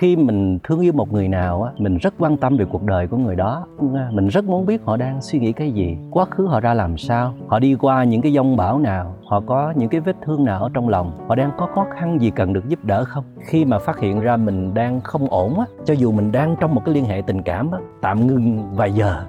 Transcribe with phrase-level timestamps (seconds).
[0.00, 3.06] khi mình thương yêu một người nào á, mình rất quan tâm về cuộc đời
[3.06, 3.66] của người đó.
[4.10, 6.98] Mình rất muốn biết họ đang suy nghĩ cái gì, quá khứ họ ra làm
[6.98, 10.44] sao, họ đi qua những cái dông bão nào, họ có những cái vết thương
[10.44, 13.24] nào ở trong lòng, họ đang có khó khăn gì cần được giúp đỡ không?
[13.40, 16.74] Khi mà phát hiện ra mình đang không ổn á, cho dù mình đang trong
[16.74, 19.24] một cái liên hệ tình cảm á, tạm ngưng vài giờ,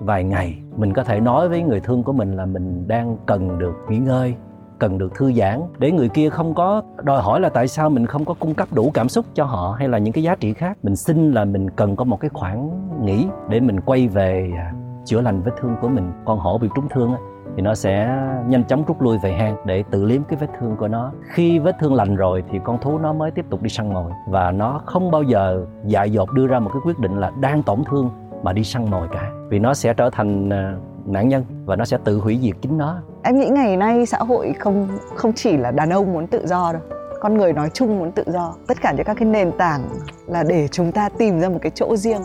[0.00, 3.58] vài ngày, mình có thể nói với người thương của mình là mình đang cần
[3.58, 4.34] được nghỉ ngơi
[4.82, 8.06] cần được thư giãn để người kia không có đòi hỏi là tại sao mình
[8.06, 10.52] không có cung cấp đủ cảm xúc cho họ hay là những cái giá trị
[10.54, 10.78] khác.
[10.82, 12.70] Mình xin là mình cần có một cái khoảng
[13.02, 14.72] nghỉ để mình quay về à,
[15.04, 16.12] chữa lành vết thương của mình.
[16.24, 17.14] Con hổ bị trúng thương
[17.56, 20.76] thì nó sẽ nhanh chóng rút lui về hang để tự liếm cái vết thương
[20.76, 21.12] của nó.
[21.32, 24.12] Khi vết thương lành rồi thì con thú nó mới tiếp tục đi săn mồi
[24.28, 27.62] và nó không bao giờ dại dột đưa ra một cái quyết định là đang
[27.62, 28.10] tổn thương
[28.42, 29.30] mà đi săn mồi cả.
[29.48, 30.74] Vì nó sẽ trở thành à,
[31.06, 33.02] nạn nhân và nó sẽ tự hủy diệt chính nó.
[33.22, 36.72] Em nghĩ ngày nay xã hội không không chỉ là đàn ông muốn tự do
[36.72, 36.82] đâu
[37.22, 38.54] con người nói chung muốn tự do.
[38.66, 39.88] Tất cả những các cái nền tảng
[40.26, 42.22] là để chúng ta tìm ra một cái chỗ riêng.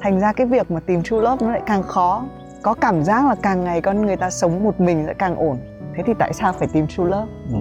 [0.00, 2.24] Thành ra cái việc mà tìm true love nó lại càng khó.
[2.62, 5.56] Có cảm giác là càng ngày con người ta sống một mình sẽ càng ổn.
[5.96, 7.26] Thế thì tại sao phải tìm true love?
[7.52, 7.58] Ừ.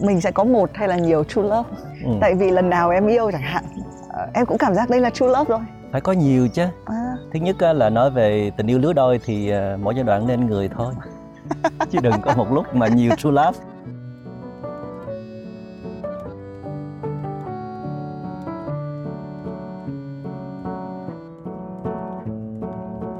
[0.00, 1.68] mình sẽ có một hay là nhiều true love?
[2.04, 2.10] Ừ.
[2.20, 3.64] tại vì lần nào em yêu chẳng hạn
[4.08, 5.60] ờ, em cũng cảm giác đây là true love rồi
[5.96, 7.16] phải có nhiều chứ à.
[7.32, 10.46] thứ nhất là nói về tình yêu lứa đôi thì ờ, mỗi giai đoạn nên
[10.46, 10.94] người thôi
[11.90, 13.58] chứ đừng có một lúc mà nhiều true love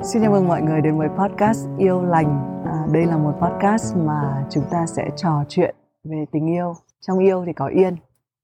[0.02, 2.62] Xin chào mừng mọi người đến với podcast Yêu Lành.
[2.66, 5.74] À, đây là một podcast mà chúng ta sẽ trò chuyện
[6.04, 6.74] về tình yêu.
[7.06, 7.96] Trong yêu thì có yên,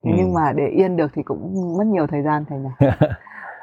[0.05, 0.15] thế ừ.
[0.17, 2.87] nhưng mà để yên được thì cũng mất nhiều thời gian thầy nhỉ.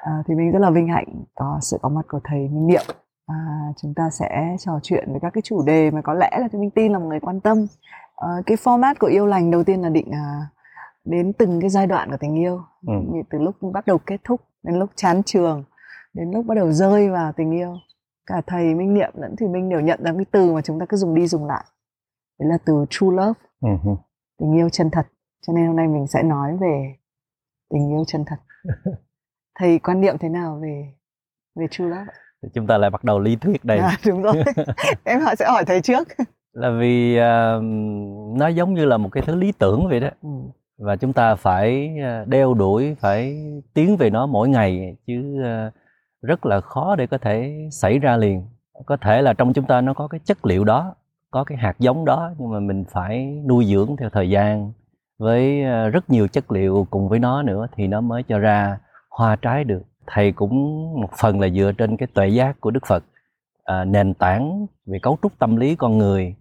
[0.03, 2.85] à, thì mình rất là vinh hạnh có sự có mặt của thầy Minh Niệm.
[3.25, 3.35] À,
[3.81, 6.61] chúng ta sẽ trò chuyện về các cái chủ đề mà có lẽ là chúng
[6.61, 7.67] mình tin là một người quan tâm.
[8.15, 10.47] À, cái format của yêu lành đầu tiên là định à,
[11.05, 12.61] đến từng cái giai đoạn của tình yêu.
[12.87, 12.93] Ừ.
[13.13, 15.63] như từ lúc bắt đầu kết thúc đến lúc chán trường
[16.13, 17.77] đến lúc bắt đầu rơi vào tình yêu.
[18.25, 20.85] Cả thầy minh niệm lẫn thì minh đều nhận ra cái từ mà chúng ta
[20.89, 21.65] cứ dùng đi dùng lại.
[22.39, 23.39] Đấy là từ true love.
[23.61, 23.97] Uh-huh.
[24.39, 25.07] tình yêu chân thật.
[25.47, 26.95] Cho nên hôm nay mình sẽ nói về
[27.69, 28.37] tình yêu chân thật
[29.59, 30.93] thầy quan niệm thế nào về
[31.55, 32.11] về true love
[32.53, 33.77] chúng ta lại bắt đầu lý thuyết đây.
[33.77, 34.33] À, đúng rồi.
[35.03, 36.07] Em họ sẽ hỏi thầy trước.
[36.53, 37.63] Là vì uh,
[38.37, 40.09] nó giống như là một cái thứ lý tưởng vậy đó.
[40.21, 40.29] Ừ.
[40.77, 43.37] và chúng ta phải à, đeo đuổi phải
[43.73, 45.73] tiến về nó mỗi ngày chứ uh,
[46.21, 48.45] rất là khó để có thể xảy ra liền.
[48.85, 50.95] Có thể là trong chúng ta nó có cái chất liệu đó
[51.31, 54.71] có cái hạt giống đó nhưng mà mình phải nuôi dưỡng theo thời gian.
[55.17, 58.77] Với rất nhiều chất liệu cùng với nó nữa thì nó mới cho ra
[59.19, 60.53] hoa trái được thầy cũng
[61.01, 63.03] một phần là dựa trên cái tuệ giác của đức phật
[63.63, 66.35] à, nền tảng về cấu trúc tâm lý con người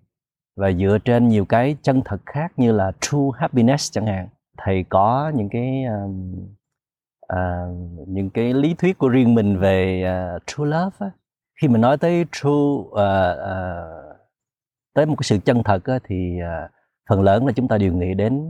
[0.57, 4.29] và dựa trên nhiều cái chân thật khác như là true happiness chẳng hạn
[4.59, 6.11] thầy có những cái uh,
[7.33, 10.05] uh, những cái lý thuyết của riêng mình về
[10.37, 11.11] uh, true love á.
[11.61, 14.17] khi mình nói tới true uh, uh,
[14.95, 16.71] tới một cái sự chân thật á, thì uh,
[17.09, 18.49] phần lớn là chúng ta đều nghĩ đến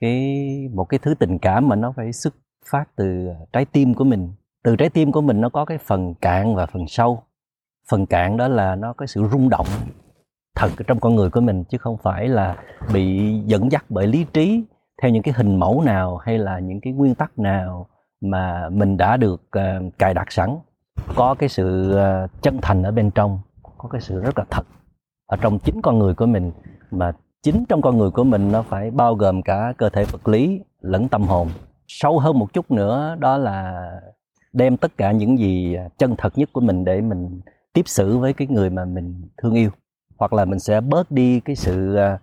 [0.00, 2.34] cái một cái thứ tình cảm mà nó phải xuất
[2.70, 4.32] phát từ ờ, trái tim của mình.
[4.64, 7.22] Từ trái tim của mình nó có cái phần cạn và phần sâu.
[7.90, 9.66] Phần cạn đó là nó có sự rung động
[10.54, 12.56] thật trong con người của mình chứ không phải là
[12.92, 14.64] bị dẫn dắt bởi lý trí
[15.02, 17.86] theo những cái hình mẫu nào hay là những cái nguyên tắc nào
[18.20, 20.58] mà mình đã được uh, cài đặt sẵn.
[21.16, 23.40] Có cái sự uh, chân thành ở bên trong
[23.78, 24.66] có cái sự rất là thật
[25.26, 26.52] ở trong chính con người của mình.
[26.90, 27.12] Mà
[27.42, 30.60] chính trong con người của mình nó phải bao gồm cả cơ thể vật lý
[30.80, 31.48] lẫn tâm hồn
[32.00, 33.86] sâu hơn một chút nữa đó là
[34.52, 37.40] đem tất cả những gì à, chân thật nhất của mình để mình
[37.72, 39.70] tiếp xử với cái người mà mình thương yêu.
[40.18, 42.18] Hoặc là mình sẽ bớt đi cái sự à,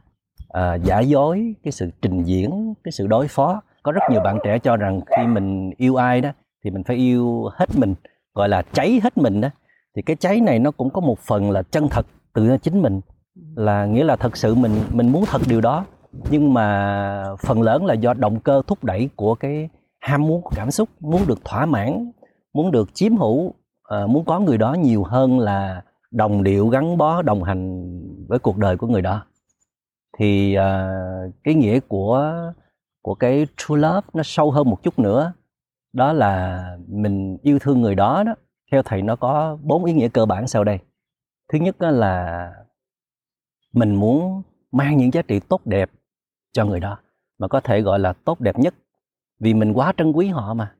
[0.49, 3.61] à, giả dối cái sự trình diễn cái sự đối phó.
[3.83, 6.29] Có rất nhiều bạn trẻ cho rằng khi mình yêu ai đó
[6.63, 7.95] thì mình phải yêu hết mình
[8.33, 9.49] gọi là cháy hết mình đó.
[9.95, 13.01] Thì cái cháy này nó cũng có một phần là chân thật từ chính mình.
[13.55, 17.85] Là nghĩa là thật sự mình mình muốn thật điều đó nhưng mà phần lớn
[17.85, 21.45] là do động cơ thúc đẩy của cái ham muốn của cảm xúc muốn được
[21.45, 22.11] thỏa mãn
[22.53, 23.53] muốn được chiếm hữu
[23.83, 27.91] à, muốn có người đó nhiều hơn là đồng điệu gắn bó đồng hành
[28.27, 29.25] với cuộc đời của người đó.
[30.17, 30.91] Thì à,
[31.43, 32.33] cái nghĩa của
[33.01, 35.33] của cái true love nó sâu hơn một chút nữa
[35.93, 38.35] đó là mình yêu thương người đó đó
[38.71, 40.79] theo thầy nó có bốn ý nghĩa cơ bản sau đây.
[41.53, 42.51] Thứ nhất là
[43.73, 44.41] mình muốn
[44.71, 45.89] mang những giá trị tốt đẹp
[46.53, 46.97] cho người đó
[47.39, 48.73] mà có thể gọi là tốt đẹp nhất.
[49.39, 50.71] Vì mình quá trân quý họ mà.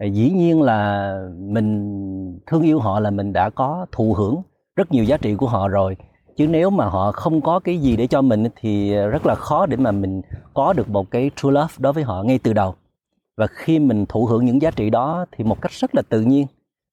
[0.00, 4.42] Dĩ nhiên là mình thương yêu họ là mình đã có thụ hưởng
[4.76, 5.96] rất nhiều giá trị của họ rồi.
[6.36, 9.66] Chứ nếu mà họ không có cái gì để cho mình thì rất là khó
[9.66, 10.22] để mà mình
[10.54, 12.74] có được một cái true love đối với họ ngay từ đầu.
[13.36, 16.20] Và khi mình thụ hưởng những giá trị đó thì một cách rất là tự
[16.20, 16.46] nhiên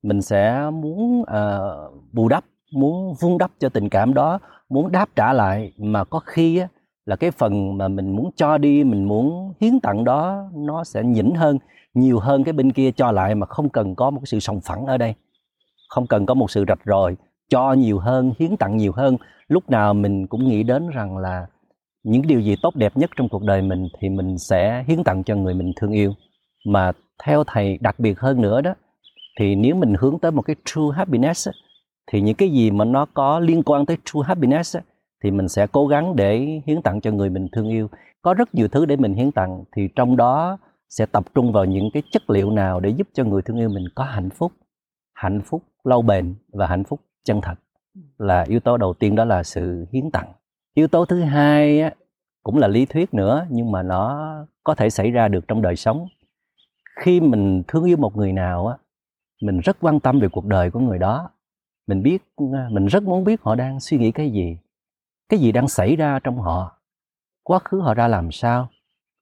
[0.04, 4.40] mình sẽ muốn uh, bù đắp muốn vun đắp cho tình cảm đó
[4.70, 5.74] muốn đáp trả lại.
[5.78, 6.68] Mà có khi á,
[7.06, 11.04] là cái phần mà mình muốn cho đi, mình muốn hiến tặng đó, nó sẽ
[11.04, 11.58] nhỉnh hơn,
[11.94, 14.86] nhiều hơn cái bên kia cho lại mà không cần có một sự sòng phẳng
[14.86, 15.14] ở đây.
[15.90, 17.16] Không cần có một sự rạch ròi,
[17.50, 19.18] cho nhiều hơn, hiến tặng nhiều hơn.
[19.48, 21.46] Lúc nào mình cũng nghĩ đến rằng là
[22.04, 25.24] những điều gì tốt đẹp nhất trong cuộc đời mình thì mình sẽ hiến tặng
[25.24, 26.14] cho người mình thương yêu.
[26.66, 26.92] Mà
[27.24, 28.74] theo thầy đặc biệt hơn nữa đó,
[29.40, 31.50] thì nếu mình hướng tới một cái true happiness
[32.12, 34.78] thì những cái gì mà nó có liên quan tới true happiness
[35.26, 37.90] thì mình sẽ cố gắng để hiến tặng cho người mình thương yêu.
[38.22, 40.58] Có rất nhiều thứ để mình hiến tặng thì trong đó
[40.90, 43.70] sẽ tập trung vào những cái chất liệu nào để giúp cho người thương yêu
[43.70, 44.52] mình có hạnh phúc.
[45.14, 47.56] Hạnh phúc lâu bền và hạnh phúc chân thật
[48.18, 50.34] là yếu tố đầu tiên đó là sự hiến tặng.
[50.74, 51.92] Yếu tố thứ hai á,
[52.44, 54.32] cũng là lý thuyết nữa nhưng mà nó
[54.64, 56.08] có thể xảy ra được trong đời sống.
[57.00, 58.78] Khi mình thương yêu một người nào á
[59.42, 61.30] mình rất quan tâm về cuộc đời của người đó.
[61.88, 62.24] Mình biết
[62.54, 64.58] à, mình rất muốn biết họ đang suy nghĩ cái gì
[65.30, 66.72] cái gì đang xảy ra trong họ?
[67.44, 68.68] Quá khứ họ ra làm sao?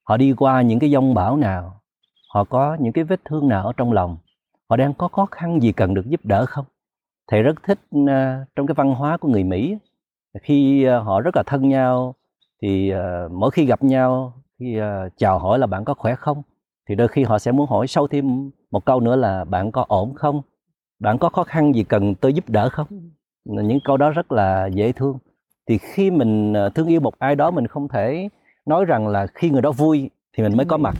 [0.03, 1.81] Họ đi qua những cái dông bão nào?
[2.33, 4.17] Họ có những cái vết thương nào ở trong lòng?
[4.69, 6.65] Họ đang có khó khăn gì cần được giúp đỡ không?
[7.27, 8.07] Thầy rất thích uh,
[8.55, 9.77] trong cái văn hóa của người mỹ
[10.41, 12.15] khi uh, họ rất là thân nhau
[12.61, 16.41] thì uh, mỗi khi gặp nhau thì uh, chào hỏi là bạn có khỏe không?
[16.89, 19.85] Thì đôi khi họ sẽ muốn hỏi sâu thêm một câu nữa là bạn có
[19.87, 20.41] ổn không?
[20.99, 22.87] Bạn có khó khăn gì cần tôi giúp đỡ không?
[23.45, 25.17] Những câu đó rất là dễ thương
[25.67, 28.29] thì khi mình thương yêu một ai đó mình không thể
[28.65, 30.95] nói rằng là khi người đó vui thì mình mới có mặt.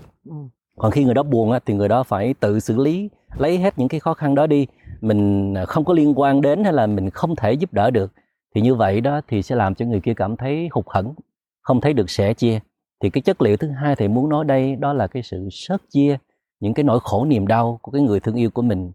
[0.77, 3.87] Còn khi người đó buồn thì người đó phải tự xử lý lấy hết những
[3.87, 4.67] cái khó khăn đó đi.
[5.01, 8.11] Mình không có liên quan đến hay là mình không thể giúp đỡ được
[8.55, 11.13] thì như vậy đó thì sẽ làm cho người kia cảm thấy hụt hẫng
[11.61, 12.59] không thấy được sẻ chia.
[13.01, 15.81] Thì cái chất liệu thứ hai thầy muốn nói đây đó là cái sự sớt
[15.89, 16.17] chia
[16.59, 18.91] những cái nỗi khổ niềm đau của cái người thương yêu của mình.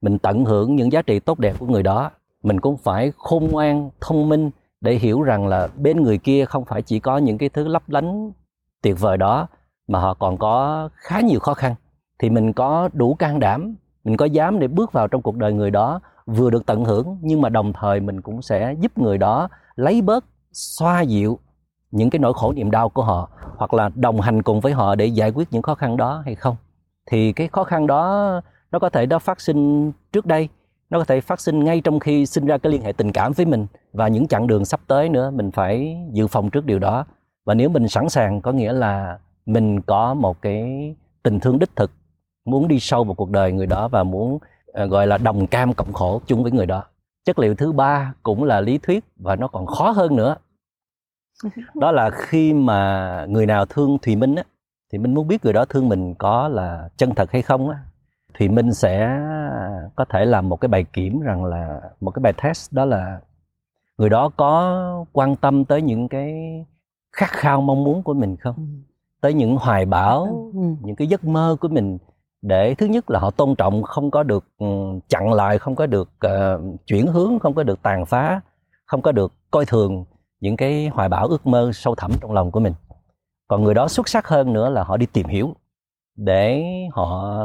[0.00, 2.10] Mình tận hưởng những giá trị tốt đẹp của người đó.
[2.42, 4.50] Mình cũng phải khôn ngoan thông minh
[4.82, 7.82] để hiểu rằng là bên người kia không phải chỉ có những cái thứ lấp
[7.86, 8.32] lánh
[8.82, 9.46] tuyệt vời đó,
[9.88, 11.74] mà họ còn có khá nhiều khó khăn.
[12.18, 13.74] Thì mình có đủ can đảm,
[14.04, 17.18] mình có dám để bước vào trong cuộc đời người đó vừa được tận hưởng,
[17.22, 21.38] nhưng mà đồng thời mình cũng sẽ giúp người đó lấy bớt, xoa dịu
[21.90, 24.94] những cái nỗi khổ niềm đau của họ, hoặc là đồng hành cùng với họ
[24.94, 26.56] để giải quyết những khó khăn đó hay không.
[27.10, 28.40] Thì cái khó khăn đó
[28.72, 30.48] nó có thể đã phát sinh trước đây
[30.92, 33.32] nó có thể phát sinh ngay trong khi sinh ra cái liên hệ tình cảm
[33.32, 36.78] với mình và những chặng đường sắp tới nữa mình phải dự phòng trước điều
[36.78, 37.04] đó.
[37.44, 41.76] Và nếu mình sẵn sàng có nghĩa là mình có một cái tình thương đích
[41.76, 41.90] thực
[42.44, 45.74] muốn đi sâu vào cuộc đời người đó và muốn uh, gọi là đồng cam
[45.74, 46.84] cộng khổ chung với người đó.
[47.24, 50.36] Chất liệu thứ ba cũng là lý thuyết và nó còn khó hơn nữa.
[51.74, 54.42] Đó là khi mà người nào thương thùy minh á
[54.92, 57.78] thì mình muốn biết người đó thương mình có là chân thật hay không á
[58.34, 59.20] thì minh sẽ
[59.96, 63.20] có thể làm một cái bài kiểm rằng là một cái bài test đó là
[63.98, 66.34] người đó có quan tâm tới những cái
[67.12, 68.62] khát khao mong muốn của mình không ừ.
[69.20, 70.60] tới những hoài bão ừ.
[70.82, 71.98] những cái giấc mơ của mình
[72.42, 74.66] để thứ nhất là họ tôn trọng không có được ừ,
[75.08, 78.40] chặn lại không có được uh, chuyển hướng không có được tàn phá
[78.84, 80.04] không có được coi thường
[80.40, 82.74] những cái hoài bão ước mơ sâu thẳm trong lòng của mình
[83.48, 85.54] còn người đó xuất sắc hơn nữa là họ đi tìm hiểu
[86.16, 87.38] để họ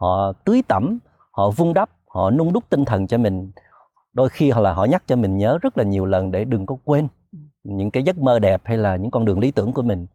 [0.00, 0.98] họ tưới tẩm
[1.30, 3.50] họ vun đắp họ nung đúc tinh thần cho mình.
[4.12, 6.66] Đôi khi hoặc là họ nhắc cho mình nhớ rất là nhiều lần để đừng
[6.66, 7.08] có quên
[7.64, 10.06] những cái giấc mơ đẹp hay là những con đường lý tưởng của mình.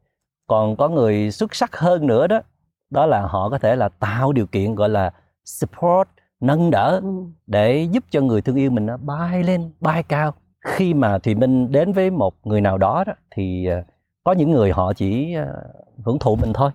[0.47, 2.41] Còn có người xuất sắc hơn nữa đó
[2.89, 5.11] đó là họ có thể là tạo điều kiện gọi là
[5.45, 6.09] support
[6.39, 7.09] nâng đỡ ừ.
[7.47, 10.33] để giúp cho người thương yêu mình nó bay lên bay cao.
[10.65, 13.83] Khi mà thì minh đến với một người nào đó, đó thì ờ,
[14.23, 15.63] có những người họ chỉ ờ,
[16.05, 16.71] hưởng thụ mình thôi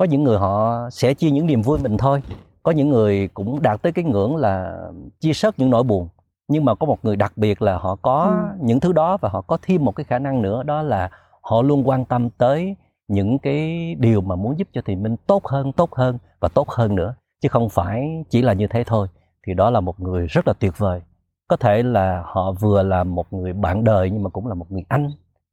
[0.00, 2.22] có những người họ sẽ chia những niềm vui mình thôi.
[2.62, 4.76] Có những người cũng đạt tới cái ngưỡng là
[5.20, 6.08] chia sớt những nỗi buồn.
[6.48, 8.58] Nhưng mà có một người đặc biệt là họ có ừ.
[8.66, 11.10] những thứ đó và họ có thêm một cái khả năng nữa đó là
[11.42, 12.76] họ luôn quan tâm tới
[13.08, 16.68] những cái điều mà muốn giúp cho thì minh tốt hơn tốt hơn và tốt
[16.68, 17.14] hơn nữa.
[17.40, 19.08] Chứ không phải chỉ là như thế thôi.
[19.46, 21.00] Thì đó là một người rất là tuyệt vời.
[21.48, 24.72] Có thể là họ vừa là một người bạn đời nhưng mà cũng là một
[24.72, 25.10] người anh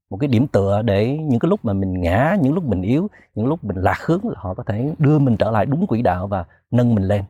[0.10, 3.10] một cái điểm tựa để những cái lúc mà mình ngã những lúc mình yếu
[3.36, 6.02] những lúc mình lạc hướng là họ có thể đưa mình trở lại đúng quỹ
[6.02, 7.24] đạo và nâng mình lên.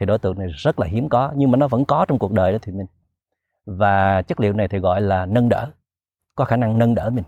[0.00, 2.32] Thì đối tượng này rất là hiếm có nhưng mà nó vẫn có trong cuộc
[2.32, 2.86] đời đó thì mình
[3.66, 5.70] và chất liệu này thì gọi là nâng đỡ
[6.34, 7.24] có khả năng nâng đỡ mình.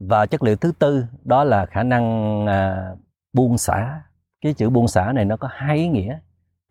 [0.00, 2.90] Và chất liệu thứ tư đó là khả năng à,
[3.32, 4.00] buông xả.
[4.40, 6.18] Cái chữ buông xả này nó có hai ý nghĩa.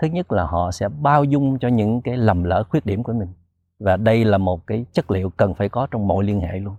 [0.01, 3.13] Thứ nhất là họ sẽ bao dung cho những cái lầm lỡ khuyết điểm của
[3.13, 3.33] mình.
[3.79, 6.75] Và đây là một cái chất liệu cần phải có trong mọi liên hệ luôn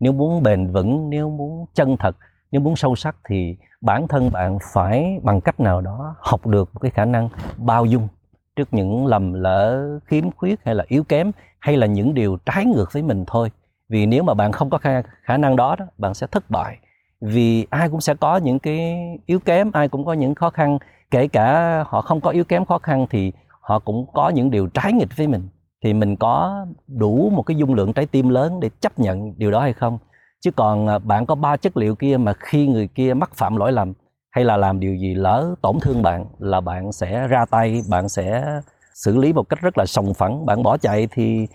[0.00, 2.16] nếu muốn bền vững nếu muốn chân thật
[2.50, 6.70] nếu muốn sâu sắc thì bản thân bạn phải bằng cách nào đó học được
[6.74, 8.08] một cái khả năng bao dung
[8.56, 12.64] trước những lầm lỡ khiếm khuyết hay là yếu kém hay là những điều trái
[12.64, 13.50] ngược với mình thôi.
[13.88, 16.78] Vì nếu mà bạn không có khả, khả năng đó, đó bạn sẽ thất bại.
[17.20, 20.78] Vì ai cũng sẽ có những cái yếu kém ai cũng có những khó khăn
[21.10, 24.66] kể cả họ không có yếu kém khó khăn thì họ cũng có những điều
[24.66, 25.48] trái nghịch với mình
[25.84, 29.50] thì mình có đủ một cái dung lượng trái tim lớn để chấp nhận điều
[29.50, 29.98] đó hay không?
[30.40, 33.56] Chứ còn à, bạn có ba chất liệu kia mà khi người kia mắc phạm
[33.56, 33.92] lỗi lầm
[34.30, 38.08] hay là làm điều gì lỡ tổn thương bạn là bạn sẽ ra tay, bạn
[38.08, 38.60] sẽ
[38.94, 41.46] xử lý một cách rất là sòng phẳng, bạn bỏ chạy thì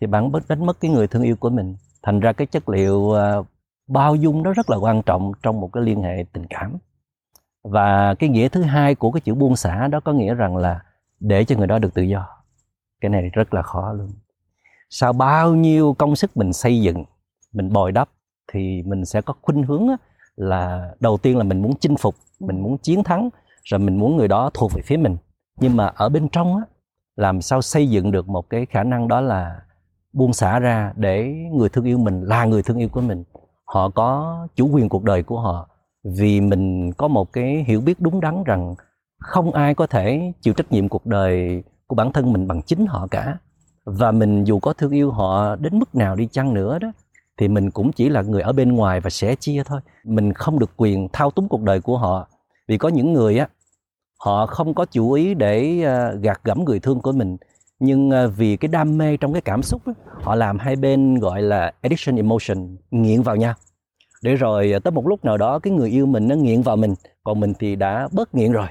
[0.00, 1.76] thì bạn bất đánh mất cái người thương yêu của mình.
[2.02, 3.34] Thành ra cái chất liệu à,
[3.88, 6.78] bao dung nó rất là quan trọng trong một cái liên hệ tình cảm.
[7.64, 10.80] Và cái nghĩa thứ hai của cái chữ buông xả đó có nghĩa rằng là
[11.20, 12.26] để cho người đó được tự do
[13.04, 14.08] cái này rất là khó luôn.
[14.90, 17.04] Sau bao nhiêu công sức mình xây dựng,
[17.52, 18.08] mình bồi đắp,
[18.52, 19.88] thì mình sẽ có khuynh hướng
[20.36, 23.28] là đầu tiên là mình muốn chinh phục, mình muốn chiến thắng,
[23.64, 25.16] rồi mình muốn người đó thuộc về phía mình.
[25.60, 26.62] Nhưng mà ở bên trong á,
[27.16, 29.60] làm sao xây dựng được một cái khả năng đó là
[30.12, 33.24] buông xả ra để người thương yêu mình là người thương yêu của mình.
[33.64, 35.68] Họ có chủ quyền cuộc đời của họ.
[36.18, 38.74] Vì mình có một cái hiểu biết đúng đắn rằng
[39.18, 41.62] không ai có thể chịu trách nhiệm cuộc đời
[41.94, 43.38] của bản thân mình bằng chính họ cả.
[43.84, 46.92] Và mình dù có thương yêu họ đến mức nào đi chăng nữa đó
[47.38, 49.80] thì mình cũng chỉ là người ở bên ngoài và sẻ chia thôi.
[50.04, 52.28] Mình không được quyền thao túng cuộc đời của họ.
[52.68, 53.48] Vì có những người á
[54.18, 57.36] họ không có chủ ý để ờ, gạt gẫm người thương của mình.
[57.78, 61.18] Nhưng ờ, vì cái đam mê trong cái cảm xúc á, họ làm hai bên
[61.18, 63.54] gọi là addiction emotion nghiện vào nhau.
[64.22, 66.76] Để rồi ờ, tới một lúc nào đó cái người yêu mình nó nghiện vào
[66.76, 68.68] mình còn mình thì đã bớt nghiện rồi.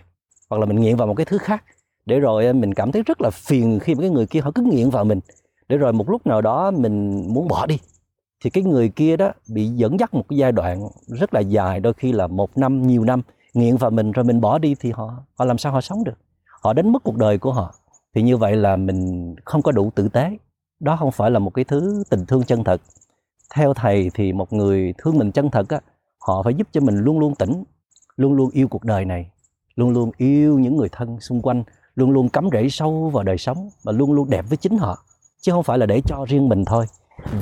[0.50, 1.63] Hoặc là mình nghiện vào một cái thứ khác
[2.05, 4.51] để rồi ờ, mình cảm thấy rất là phiền khi mà cái người kia họ
[4.55, 5.19] cứ nghiện vào mình.
[5.67, 7.77] Để rồi một lúc nào đó mình muốn bỏ đi,
[8.43, 11.79] thì cái người kia đó bị dẫn dắt một cái giai đoạn rất là dài,
[11.79, 13.22] đôi khi là một năm, nhiều năm,
[13.53, 16.17] nghiện vào mình rồi mình bỏ đi thì họ họ làm sao họ sống được?
[16.62, 17.75] Họ đánh mất cuộc đời của họ.
[18.15, 20.38] Thì như vậy là mình không có đủ tử tế.
[20.79, 22.81] Đó không phải là một cái thứ tình thương chân thật.
[23.55, 25.79] Theo thầy thì một người thương mình chân thật á,
[26.27, 27.63] họ phải giúp cho mình luôn luôn tỉnh,
[28.15, 29.31] luôn luôn yêu cuộc đời này,
[29.75, 31.63] luôn luôn yêu những người thân xung quanh
[31.95, 35.05] luôn luôn cắm rễ sâu vào đời sống và luôn luôn đẹp với chính họ
[35.41, 36.85] chứ không phải là để cho riêng mình thôi.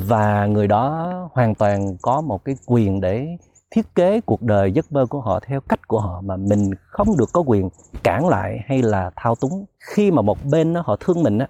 [0.07, 3.27] Và người đó hoàn toàn có một cái quyền để
[3.71, 7.17] thiết kế cuộc đời giấc mơ của họ theo cách của họ mà mình không
[7.17, 7.69] được có quyền
[8.03, 9.65] cản lại hay là thao túng.
[9.79, 11.47] Khi mà một bên đó, họ thương mình á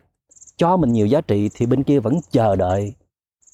[0.58, 2.94] cho mình nhiều giá trị thì bên kia vẫn chờ đợi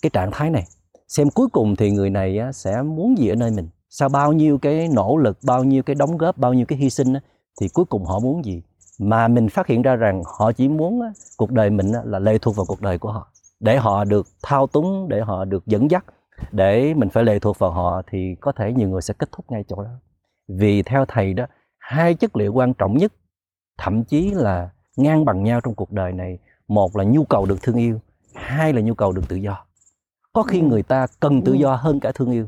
[0.02, 0.64] cái trạng thái này.
[1.08, 3.70] Xem cuối cùng thì người này á, sẽ muốn gì ở nơi mình?
[3.90, 6.90] Sau bao nhiêu cái nỗ lực bao nhiêu cái đóng góp bao nhiêu cái hy
[6.90, 7.20] sinh á,
[7.62, 8.62] thì cuối cùng họ muốn gì?
[9.00, 11.02] Mà mình phát hiện ra rằng họ chỉ muốn
[11.38, 13.32] cuộc đời mình là lệ thuộc vào cuộc đời của họ.
[13.60, 16.06] Để họ được thao túng để họ được dẫn dắt
[16.52, 19.52] để mình phải lệ thuộc vào họ thì có thể nhiều người sẽ kết thúc
[19.52, 19.92] ngay chỗ đó.
[20.48, 21.46] Vì theo thầy đó
[21.78, 23.14] hai chất liệu quan trọng nhất
[23.78, 27.62] thậm chí là ngang bằng nhau trong cuộc đời này một là nhu cầu được
[27.62, 28.00] thương yêu
[28.34, 29.66] hai là nhu cầu được tự do.
[30.34, 32.48] Có khi người ta cần tự do hơn cả thương yêu.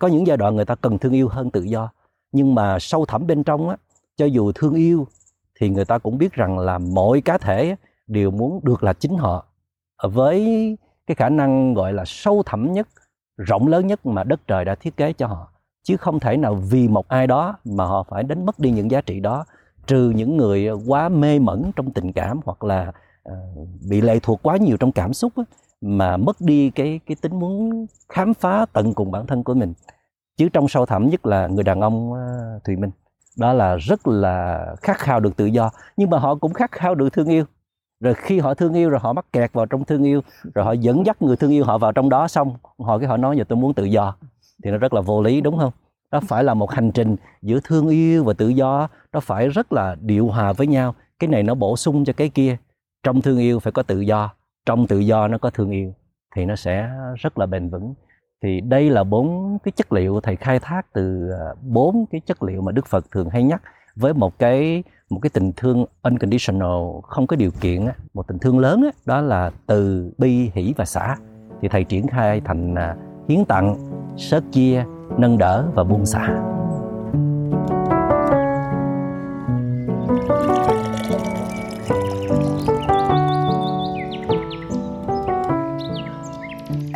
[0.00, 1.90] Có những giai đoạn người ta cần thương yêu hơn tự do
[2.32, 3.76] nhưng mà sâu thẳm bên trong á
[4.16, 5.06] cho dù thương yêu
[5.62, 7.76] thì người ta cũng biết rằng là mỗi cá thể
[8.06, 9.46] đều muốn được là chính họ.
[9.96, 10.42] Ờ, với
[11.06, 12.88] cái khả năng gọi là sâu thẳm nhất,
[13.36, 15.52] rộng lớn nhất mà đất trời đã thiết kế cho họ.
[15.82, 18.90] Chứ không thể nào vì một ai đó mà họ phải đánh mất đi những
[18.90, 19.44] giá trị đó,
[19.86, 22.92] trừ những người quá mê mẩn trong tình cảm hoặc là
[23.22, 23.34] ờ,
[23.88, 25.32] bị lệ thuộc quá nhiều trong cảm xúc
[25.80, 29.72] mà mất đi cái cái tính muốn khám phá tận cùng bản thân của mình.
[30.36, 32.90] Chứ trong sâu thẳm nhất là người đàn ông ờ, thùy minh
[33.38, 36.94] đó là rất là khát khao được tự do, nhưng mà họ cũng khát khao
[36.94, 37.44] được thương yêu.
[38.00, 40.20] Rồi khi họ thương yêu rồi họ mắc kẹt vào trong thương yêu,
[40.54, 43.16] rồi họ dẫn dắt người thương yêu họ vào trong đó, xong họ cái họ
[43.16, 44.16] nói giờ tôi muốn tự do.
[44.64, 45.72] Thì nó rất là vô lý, đúng không?
[46.10, 49.72] Đó phải là một hành trình giữa thương yêu và tự do, nó phải rất
[49.72, 50.94] là điều hòa với nhau.
[51.18, 52.56] Cái này nó bổ sung cho cái kia.
[53.02, 54.30] Trong thương yêu phải có tự do,
[54.66, 55.94] trong tự do nó có thương yêu,
[56.36, 57.94] thì nó sẽ rất là bền vững
[58.42, 62.42] thì đây là bốn cái chất liệu thầy khai thác từ à, bốn cái chất
[62.42, 63.62] liệu mà đức phật thường hay nhắc
[63.96, 68.58] với một cái một cái tình thương unconditional, không có điều kiện một tình thương
[68.58, 71.16] lớn đó là từ bi, hỷ và xả.
[71.62, 72.96] Thì thầy triển khai thành à,
[73.28, 73.76] hiến tặng,
[74.16, 74.84] sớt chia,
[75.18, 76.42] nâng đỡ và buông xả.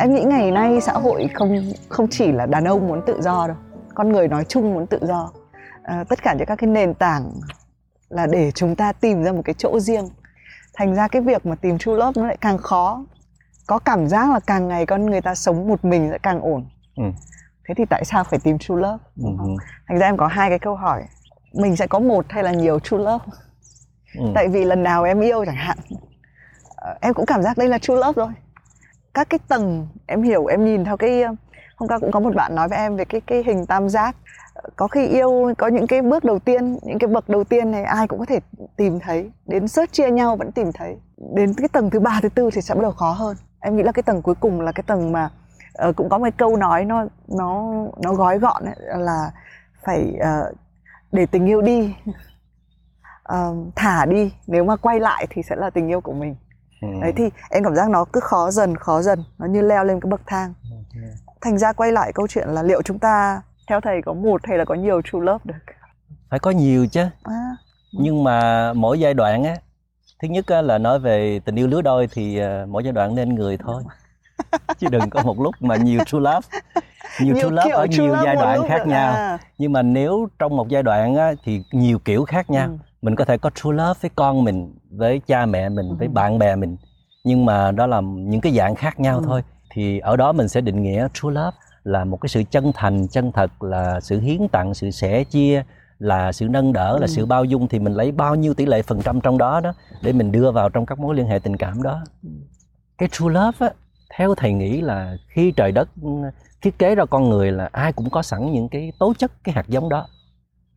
[0.07, 3.47] Em nghĩ ngày nay xã hội không không chỉ là đàn ông muốn tự do
[3.47, 3.57] đâu
[3.95, 5.31] con người nói chung muốn tự do
[5.83, 7.31] à, tất cả những các cái nền tảng
[8.09, 10.09] là để chúng ta tìm ra một cái chỗ riêng
[10.73, 13.05] thành ra cái việc mà tìm true love nó lại càng khó
[13.67, 16.65] có cảm giác là càng ngày con người ta sống một mình sẽ càng ổn
[16.97, 17.03] ừ.
[17.67, 19.47] thế thì tại sao phải tìm true love đúng không?
[19.47, 19.63] Ừ.
[19.87, 21.03] thành ra em có hai cái câu hỏi
[21.53, 23.25] mình sẽ có một hay là nhiều true love
[24.19, 24.23] Ừ.
[24.35, 25.77] tại vì lần nào em yêu chẳng hạn
[26.75, 28.27] ờ, em cũng cảm giác đây là true love rồi
[29.13, 31.23] các cái tầng em hiểu em nhìn theo cái
[31.75, 34.15] hôm qua cũng có một bạn nói với em về cái cái hình tam giác.
[34.75, 37.83] Có khi yêu có những cái bước đầu tiên những cái bậc đầu tiên này
[37.83, 38.39] ai cũng có thể
[38.75, 39.31] tìm thấy.
[39.45, 40.97] Đến search chia nhau vẫn tìm thấy.
[41.35, 43.37] Đến cái tầng thứ ba thứ tư thì sẽ bắt đầu khó hơn.
[43.59, 45.29] Em nghĩ là cái tầng cuối cùng là cái tầng mà
[45.89, 47.73] uh, cũng có một câu nói nó nó
[48.03, 49.31] nó gói gọn ấy, là
[49.85, 50.55] phải uh,
[51.11, 51.95] để tình yêu đi
[53.33, 54.33] uh, thả đi.
[54.47, 56.35] Nếu mà quay lại thì sẽ là tình yêu của mình.
[56.81, 56.87] Ừ.
[57.01, 59.99] đấy thì em cảm giác nó cứ khó dần khó dần nó như leo lên
[59.99, 60.53] cái bậc thang.
[61.41, 64.57] Thành ra quay lại câu chuyện là liệu chúng ta theo thầy có một hay
[64.57, 65.53] là có nhiều true love được?
[66.29, 67.05] Phải có nhiều chứ.
[67.23, 67.55] À,
[67.91, 69.55] nhưng mà mỗi giai đoạn á
[70.21, 73.15] thứ nhất á, là nói về tình yêu lứa đôi thì ờ, mỗi giai đoạn
[73.15, 73.83] nên người thôi.
[74.77, 76.47] Chứ đừng có một lúc mà nhiều true love.
[77.19, 79.13] Nhiều, true love ở true nhiều love giai đoạn khác nhau.
[79.13, 82.67] À, nhưng mà nếu trong một giai đoạn á, thì nhiều kiểu khác nhau.
[82.67, 86.07] Ừ, mình có thể có true love với con mình với cha mẹ mình với
[86.07, 86.11] Ừ.
[86.13, 86.77] bạn bè mình
[87.23, 89.23] nhưng mà đó là những cái dạng khác nhau Ừ.
[89.25, 92.71] thôi thì ở đó mình sẽ định nghĩa true love là một cái sự chân
[92.75, 95.63] thành chân thật là sự hiến tặng sự sẻ chia
[95.99, 97.07] là sự nâng đỡ là Ừ.
[97.07, 99.73] sự bao dung thì mình lấy bao nhiêu tỷ lệ phần trăm trong đó đó
[100.01, 102.01] để mình đưa vào trong các mối liên hệ tình cảm đó
[102.97, 103.69] cái true love á
[104.17, 105.89] theo thầy nghĩ là khi trời đất
[106.61, 109.55] thiết kế ra con người là ai cũng có sẵn những cái tố chất cái
[109.55, 110.07] hạt giống đó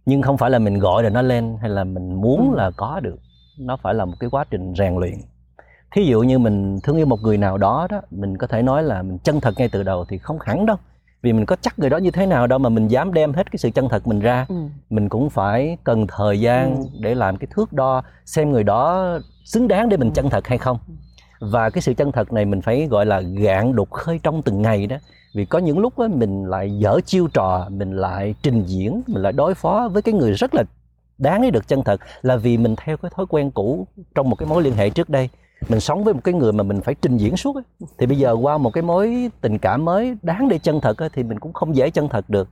[0.06, 2.56] nhưng không phải là mình gọi là nó lên hay là mình muốn Ừ.
[2.56, 3.16] là có được.
[3.58, 5.14] Nó phải là một cái quá trình rèn luyện.
[5.94, 8.82] Thí dụ như mình thương yêu một người nào đó đó mình có thể nói
[8.82, 10.76] là mình chân thật ngay từ đầu thì không hẳn đâu.
[11.22, 13.50] Vì mình có chắc người đó như thế nào đâu mà mình dám đem hết
[13.50, 14.46] cái sự chân thật mình ra.
[14.48, 14.54] Ừ,
[14.90, 16.82] mình cũng phải cần thời gian Ừ.
[17.00, 19.08] để làm cái thước đo xem người đó
[19.44, 20.12] xứng đáng để mình Ừ.
[20.14, 20.78] chân thật hay không.
[21.40, 24.62] Và cái sự chân thật này mình phải gọi là gạn đục khơi trong từng
[24.62, 24.96] ngày đó
[25.34, 29.32] vì có những lúc mình lại dở chiêu trò mình lại trình diễn mình lại
[29.32, 30.62] đối phó với cái người rất là
[31.18, 34.36] đáng để được chân thật là vì mình theo cái thói quen cũ trong một
[34.36, 35.28] cái mối liên hệ trước đây.
[35.68, 37.56] Mình sống với một cái người mà mình phải trình diễn suốt
[37.98, 41.22] thì bây giờ qua một cái mối tình cảm mới đáng để chân thật thì
[41.22, 42.48] mình cũng không dễ chân thật được.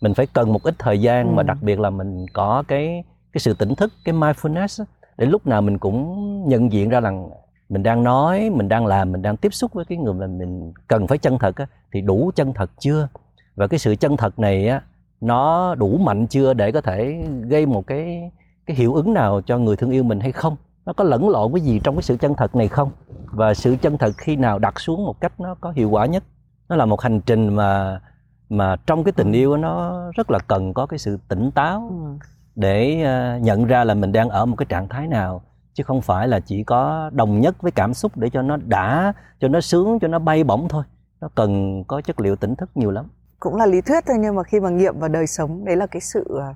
[0.00, 1.46] Mình phải cần một ít thời gian mà Ừ.
[1.46, 4.84] đặc biệt là mình có cái cái sự tỉnh thức cái mindfulness
[5.18, 7.30] để lúc nào mình cũng nhận diện ra rằng
[7.72, 10.72] mình đang nói mình đang làm mình đang tiếp xúc với cái người mà mình
[10.88, 13.08] cần phải chân thật á, thì đủ chân thật chưa?
[13.54, 14.82] Và cái sự chân thật này á
[15.20, 18.30] nó đủ mạnh chưa để có thể gây một cái
[18.66, 20.56] cái hiệu ứng nào cho người thương yêu mình hay không?
[20.86, 22.90] Nó có lẫn lộn cái gì trong cái sự chân thật này không?
[23.24, 26.24] Và sự chân thật khi nào đặt xuống một cách nó có hiệu quả nhất?
[26.68, 28.00] Nó là một hành trình mà
[28.48, 32.26] mà trong cái tình yêu nó rất là cần có cái sự tỉnh táo ừ.
[32.54, 35.42] để ờ, nhận ra là mình đang ở một cái trạng thái nào
[35.74, 39.12] chứ không phải là chỉ có đồng nhất với cảm xúc để cho nó đã
[39.40, 40.84] cho nó sướng cho nó bay bổng thôi
[41.20, 43.06] nó cần có chất liệu tỉnh thức nhiều lắm
[43.40, 45.86] cũng là lý thuyết thôi nhưng mà khi mà nghiệm vào đời sống đấy là
[45.86, 46.54] cái sự ờ,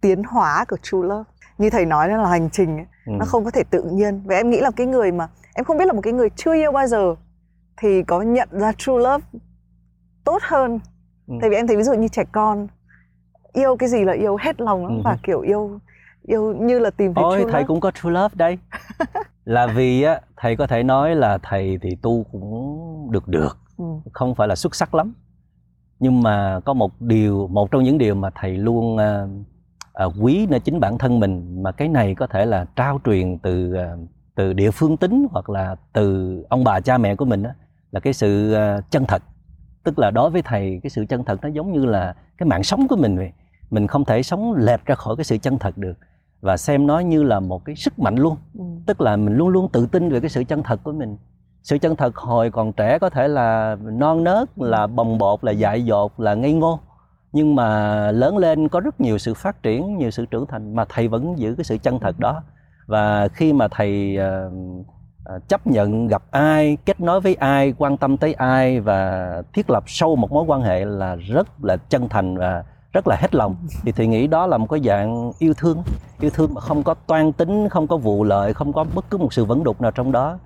[0.00, 1.24] tiến hóa của true love
[1.58, 2.86] như thầy nói nó là hành trình ấy.
[3.06, 3.12] ừ.
[3.18, 5.78] nó không có thể tự nhiên và em nghĩ là cái người mà em không
[5.78, 7.14] biết là một cái người chưa yêu bao giờ
[7.76, 9.24] thì có nhận ra true love
[10.24, 10.80] tốt hơn
[11.28, 11.34] Ừ.
[11.40, 12.66] tại vì em thấy ví dụ như trẻ con
[13.52, 15.02] yêu cái gì là yêu hết lòng lắm Ừ.
[15.04, 15.78] và kiểu yêu
[16.22, 17.66] yêu như là tìm thấy ôi true thầy love.
[17.66, 18.58] cũng có true love đây.
[19.44, 23.58] Là vì á thầy có thể nói là thầy thì tu cũng được được.
[23.76, 23.84] Ừ.
[24.12, 25.14] không phải là xuất sắc lắm.
[26.00, 29.26] Nhưng mà có một điều một trong những điều mà thầy luôn à,
[29.92, 33.38] à, quý nơi chính bản thân mình mà cái này có thể là trao truyền
[33.38, 33.96] từ à,
[34.34, 37.54] từ địa phương tính hoặc là từ ông bà cha mẹ của mình á,
[37.90, 39.22] là cái sự à, chân thật.
[39.84, 42.62] Tức là đối với thầy cái sự chân thật nó giống như là cái mạng
[42.62, 43.32] sống của mình vậy.
[43.70, 45.98] Mình không thể sống lệch ra khỏi cái sự chân thật được
[46.40, 48.36] và xem nó như là một cái sức mạnh luôn.
[48.58, 48.64] Ừ.
[48.86, 51.16] tức là mình luôn luôn tự tin về cái sự chân thật của mình.
[51.62, 55.52] Sự chân thật hồi còn trẻ có thể là non nớt là bồng bột là
[55.52, 56.80] dại dột là ngây ngô.
[57.32, 60.84] Nhưng mà lớn lên có rất nhiều sự phát triển nhiều sự trưởng thành mà
[60.88, 62.42] thầy vẫn giữ cái sự chân thật đó.
[62.86, 64.50] Và khi mà thầy ờ,
[65.48, 69.84] chấp nhận gặp ai kết nối với ai quan tâm tới ai và thiết lập
[69.86, 72.64] sâu một mối quan hệ là rất là chân thành và
[72.98, 73.56] rất là hết lòng.
[73.82, 75.82] Thì thầy nghĩ đó là một cái dạng yêu thương
[76.20, 79.18] yêu thương mà không có toan tính không có vụ lợi không có bất cứ
[79.18, 80.38] một sự vấn đục nào trong đó.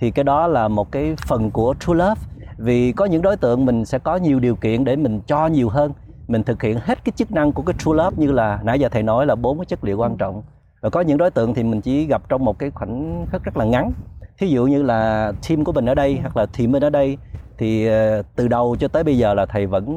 [0.00, 2.20] Thì cái đó là một cái phần của true love.
[2.58, 5.68] Vì có những đối tượng mình sẽ có nhiều điều kiện để mình cho nhiều
[5.68, 5.92] hơn.
[6.28, 8.88] Mình thực hiện hết cái chức năng của cái true love như là nãy giờ
[8.88, 10.42] thầy nói là bốn cái chất liệu quan trọng.
[10.82, 13.56] Và có những đối tượng thì mình chỉ gặp trong một cái khoảnh khắc rất
[13.56, 13.92] là ngắn.
[14.38, 17.18] Thí dụ như là team của mình ở đây hoặc là team mình ở đây
[17.58, 19.96] thì ờ, từ đầu cho tới bây giờ là thầy vẫn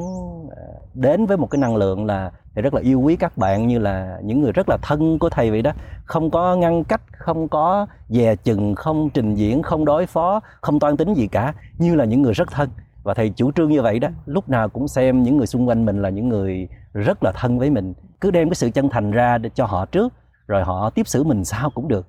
[0.56, 0.62] ờ,
[0.94, 3.78] đến với một cái năng lượng là thầy rất là yêu quý các bạn như
[3.78, 5.72] là những người rất là thân của thầy vậy đó.
[6.04, 10.80] Không có ngăn cách không có dè chừng không trình diễn không đối phó không
[10.80, 12.70] toan tính gì cả như là những người rất thân.
[13.02, 15.84] Và thầy chủ trương như vậy đó lúc nào cũng xem những người xung quanh
[15.84, 17.94] mình là những người rất là thân với mình.
[18.20, 20.12] Cứ đem cái sự chân thành ra để cho họ trước
[20.46, 22.06] rồi họ tiếp xử mình sao cũng được.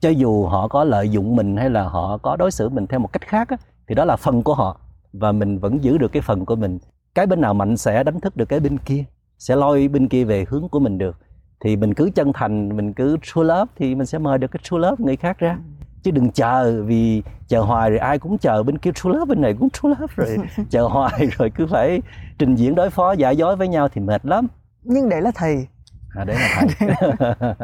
[0.00, 3.00] Cho dù họ có lợi dụng mình hay là họ có đối xử mình theo
[3.00, 3.56] một cách khác á,
[3.88, 4.80] thì đó là phần của họ
[5.18, 6.78] và mình vẫn giữ được cái phần của mình.
[7.14, 9.04] Cái bên nào mạnh sẽ đánh thức được cái bên kia
[9.38, 11.16] sẽ lôi bên kia về hướng của mình được.
[11.60, 14.60] Thì mình cứ chân thành mình cứ true love thì mình sẽ mời được cái
[14.62, 15.58] true love người khác ra.
[16.02, 19.40] Chứ đừng chờ vì chờ hoài rồi ai cũng chờ bên kia true love bên
[19.40, 20.36] này cũng true love rồi.
[20.70, 22.02] Chờ hoài rồi cứ phải
[22.38, 24.46] trình diễn đối phó giả dối với nhau thì mệt lắm.
[24.82, 25.66] Nhưng đấy là thầy.
[26.14, 26.88] À, đấy là thầy.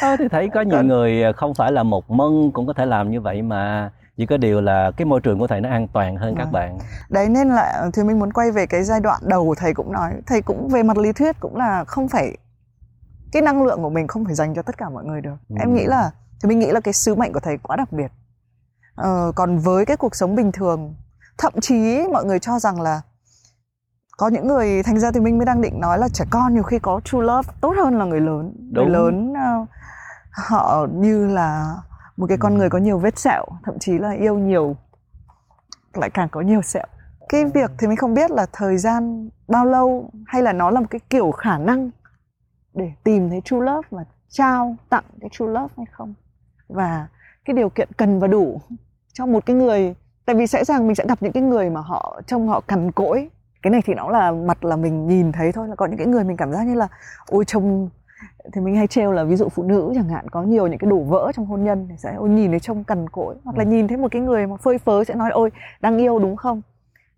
[0.00, 3.10] À, thì thấy có nhiều người không phải là một mân cũng có thể làm
[3.10, 6.16] như vậy mà chỉ có điều là cái môi trường của thầy nó an toàn
[6.16, 6.78] hơn các bạn.
[7.08, 10.12] Đấy nên là thì mình muốn quay về cái giai đoạn đầu thầy cũng nói.
[10.26, 12.36] Thầy cũng về mặt lý thuyết cũng là không phải
[13.32, 15.36] cái năng lượng của mình không phải dành cho tất cả mọi người được.
[15.48, 15.56] Ừ.
[15.60, 16.10] em nghĩ là
[16.42, 18.12] thì mình nghĩ là cái sứ mệnh của thầy quá đặc biệt.
[18.94, 20.94] Ờ, còn với cái cuộc sống bình thường
[21.38, 23.00] thậm chí mọi người cho rằng là
[24.16, 26.62] có những người thành ra thì mình mới đang định nói là trẻ con nhiều
[26.62, 28.54] khi có true love tốt hơn là người lớn.
[28.72, 28.84] Đúng.
[28.84, 29.68] người lớn uh,
[30.30, 31.76] họ như là
[32.18, 34.76] một cái con người có nhiều vết sẹo thậm chí là yêu nhiều
[35.94, 36.86] lại càng có nhiều sẹo.
[37.28, 40.80] Cái việc thì mình không biết là thời gian bao lâu hay là nó là
[40.80, 41.90] một cái kiểu khả năng
[42.74, 46.14] để tìm thấy true love và trao tặng cái true love hay không?
[46.68, 47.08] Và
[47.44, 48.60] cái điều kiện cần và đủ
[49.12, 49.94] cho một cái người
[50.26, 52.92] tại vì sẽ rằng mình sẽ gặp những cái người mà họ trông họ cằn
[52.92, 53.30] cỗi.
[53.62, 56.06] Cái này thì nó là mặt là mình nhìn thấy thôi là có những cái
[56.06, 56.88] người mình cảm giác như là
[57.26, 57.90] ôi trông
[58.52, 60.90] thì mình hay trêu là ví dụ phụ nữ chẳng hạn có nhiều những cái
[60.90, 63.64] đổ vỡ trong hôn nhân thì sẽ ôi nhìn thấy trông cằn cỗi hoặc là
[63.64, 63.70] ừ.
[63.70, 65.50] nhìn thấy một cái người mà phơi phới sẽ nói ôi
[65.80, 66.62] đang yêu đúng không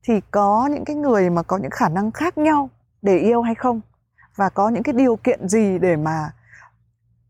[0.03, 2.71] thì có những cái người mà có những khả năng khác nhau
[3.03, 3.81] để yêu hay không
[4.37, 6.31] và có những cái điều kiện gì để mà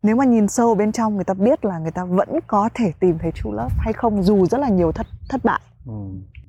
[0.03, 2.93] nếu mà nhìn sâu bên trong người ta biết là người ta vẫn có thể
[3.01, 5.93] tìm thấy true love hay không dù rất là nhiều thất thất bại ừ.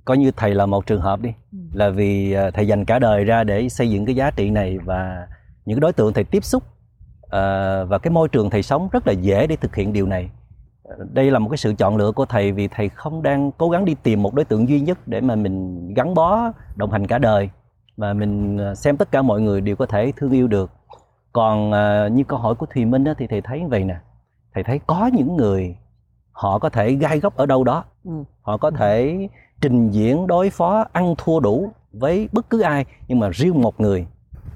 [0.05, 1.57] coi như thầy là một trường hợp đi ừ.
[1.73, 4.77] là vì à, thầy dành cả đời ra để xây dựng cái giá trị này
[4.77, 5.27] và
[5.65, 6.63] những đối tượng thầy tiếp xúc
[7.31, 10.29] uh, và cái môi trường thầy sống rất là dễ để thực hiện điều này.
[11.13, 13.85] Đây là một cái sự chọn lựa của thầy vì thầy không đang cố gắng
[13.85, 17.17] đi tìm một đối tượng duy nhất để mà mình gắn bó đồng hành cả
[17.17, 17.49] đời
[17.97, 20.71] mà mình à, xem tất cả mọi người đều có thể thương yêu được.
[21.33, 23.95] Còn uh, như câu hỏi của thùy minh á, thì thầy thấy vậy nè.
[24.53, 25.75] Thầy thấy có những người
[26.31, 27.83] họ có thể gai góc ở đâu đó.
[28.05, 28.11] Ừ.
[28.41, 29.27] họ có thể
[29.61, 33.79] trình diễn đối phó ăn thua đủ với bất cứ ai nhưng mà riêng một
[33.79, 34.07] người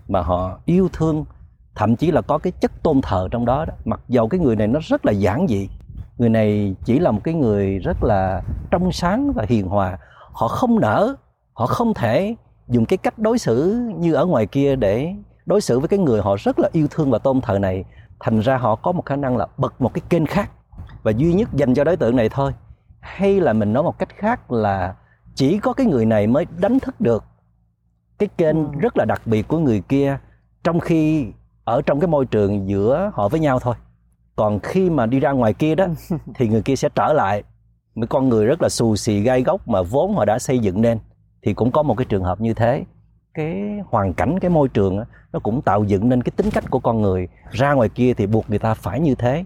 [0.07, 1.25] mà họ yêu thương
[1.75, 3.73] thậm chí là có cái chất tôn thờ trong đó, đó.
[3.85, 5.69] Mặc dầu cái người này nó rất là giản dị
[6.17, 9.97] người này chỉ là một cái người rất là trong sáng và hiền hòa.
[10.31, 11.15] Họ không nỡ
[11.53, 12.35] họ không thể
[12.67, 16.21] dùng cái cách đối xử như ở ngoài kia để đối xử với cái người
[16.21, 17.83] họ rất là yêu thương và tôn thờ này.
[18.19, 20.51] Thành ra họ có một khả năng là bật một cái kênh khác
[21.03, 22.51] và duy nhất dành cho đối tượng này thôi.
[22.99, 24.95] Hay là mình nói một cách khác là
[25.35, 27.23] chỉ có cái người này mới đánh thức được
[28.19, 28.79] cái kênh ừ.
[28.79, 30.17] rất là đặc biệt của người kia
[30.63, 31.31] trong khi
[31.65, 33.75] ở trong cái môi trường giữa họ với nhau thôi.
[34.35, 35.87] Còn khi mà đi ra ngoài kia đó
[36.35, 37.43] thì người kia sẽ trở lại.
[37.95, 40.81] Một con người rất là xù xì gai góc mà vốn họ đã xây dựng
[40.81, 40.99] nên
[41.43, 42.83] thì cũng có một cái trường hợp như thế.
[43.33, 43.55] Cái
[43.89, 47.01] hoàn cảnh cái môi trường nó cũng tạo dựng nên cái tính cách của con
[47.01, 47.27] người.
[47.51, 49.45] Ra ngoài kia thì buộc người ta phải như thế.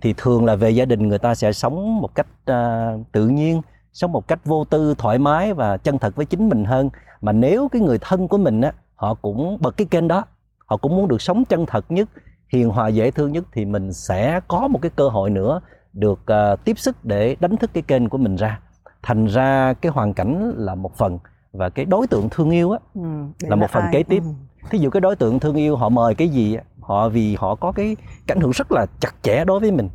[0.00, 3.62] Thì thường là về gia đình người ta sẽ sống một cách uh, tự nhiên
[3.92, 6.90] sống một cách vô tư thoải mái và chân thật với chính mình hơn.
[7.20, 10.24] Mà nếu cái người thân của mình á họ cũng bật cái kênh đó
[10.66, 12.08] họ cũng muốn được sống chân thật nhất
[12.48, 15.60] hiền hòa dễ thương nhất thì mình sẽ có một cái cơ hội nữa
[15.92, 16.20] được
[16.52, 18.60] uh, tiếp sức để đánh thức cái kênh của mình ra.
[19.02, 21.18] Thành ra cái hoàn cảnh là một phần
[21.52, 23.00] và cái đối tượng thương yêu á ừ,
[23.40, 23.92] là một là phần ai?
[23.92, 24.22] kế tiếp.
[24.22, 24.30] Ừ.
[24.70, 27.72] thí dụ cái đối tượng thương yêu họ mời cái gì họ vì họ có
[27.72, 29.88] cái, cái ảnh hưởng rất là chặt chẽ đối với mình.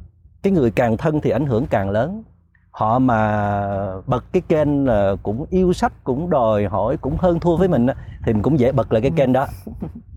[0.44, 2.24] Cái người càng thân thì ảnh hưởng càng lớn.
[2.72, 7.58] Họ mà bật cái kênh là cũng yêu sách cũng đòi hỏi cũng hơn thua
[7.58, 7.88] với mình
[8.26, 9.48] thì mình cũng dễ bật lại cái kênh đó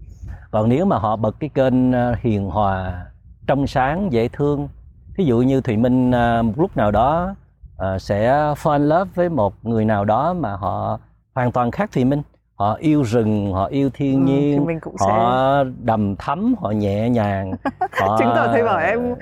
[0.54, 3.06] còn nếu mà họ bật cái kênh ờ, hiền hòa
[3.46, 4.68] trong sáng dễ thương
[5.16, 7.34] ví dụ như thùy minh ờ, một lúc nào đó
[7.76, 8.30] uh, sẽ
[8.62, 10.98] fall love với một người nào đó mà họ
[11.34, 12.22] hoàn toàn khác thì minh.
[12.54, 15.70] Họ yêu rừng họ yêu thiên ừ, nhiên mình cũng họ sẽ...
[15.82, 17.52] đầm thấm họ nhẹ nhàng
[17.92, 18.18] họ...
[18.18, 19.14] chứng tỏ thầy bảo em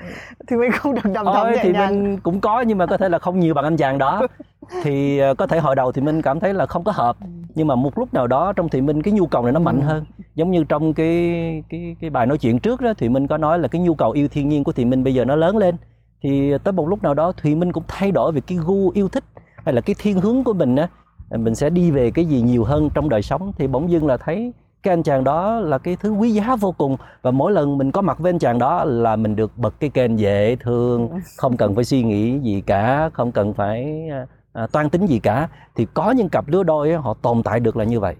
[0.47, 2.03] thì mình không được đầm thấm nhẹ thì nhàng.
[2.03, 4.27] Mình cũng có nhưng mà có thể là không nhiều bằng anh chàng đó.
[4.83, 7.15] Thì ờ, có thể hồi đầu thì minh cảm thấy là không có hợp.
[7.21, 7.27] ừ.
[7.55, 9.79] Nhưng mà một lúc nào đó trong thì minh cái nhu cầu này nó mạnh
[9.79, 9.85] ừ.
[9.85, 10.05] hơn.
[10.35, 13.59] Giống như trong cái cái cái bài nói chuyện trước đó thì minh có nói
[13.59, 15.75] là cái nhu cầu yêu thiên nhiên của thì minh bây giờ nó lớn lên.
[16.23, 19.09] Thì tới một lúc nào đó thùy minh cũng thay đổi về cái gu yêu
[19.09, 19.23] thích
[19.65, 20.89] hay là cái thiên hướng của mình á.
[21.37, 23.51] Mình sẽ đi về cái gì nhiều hơn trong đời sống.
[23.57, 26.71] Thì bỗng dưng là thấy cái anh chàng đó là cái thứ quý giá vô
[26.71, 26.97] cùng.
[27.21, 29.89] Và mỗi lần mình có mặt với anh chàng đó là mình được bật cái
[29.89, 34.09] kênh dễ thương không cần phải suy nghĩ gì cả không cần phải
[34.53, 35.47] à, toan tính gì cả.
[35.75, 38.15] Thì có những cặp lứa đôi họ tồn tại được là như vậy.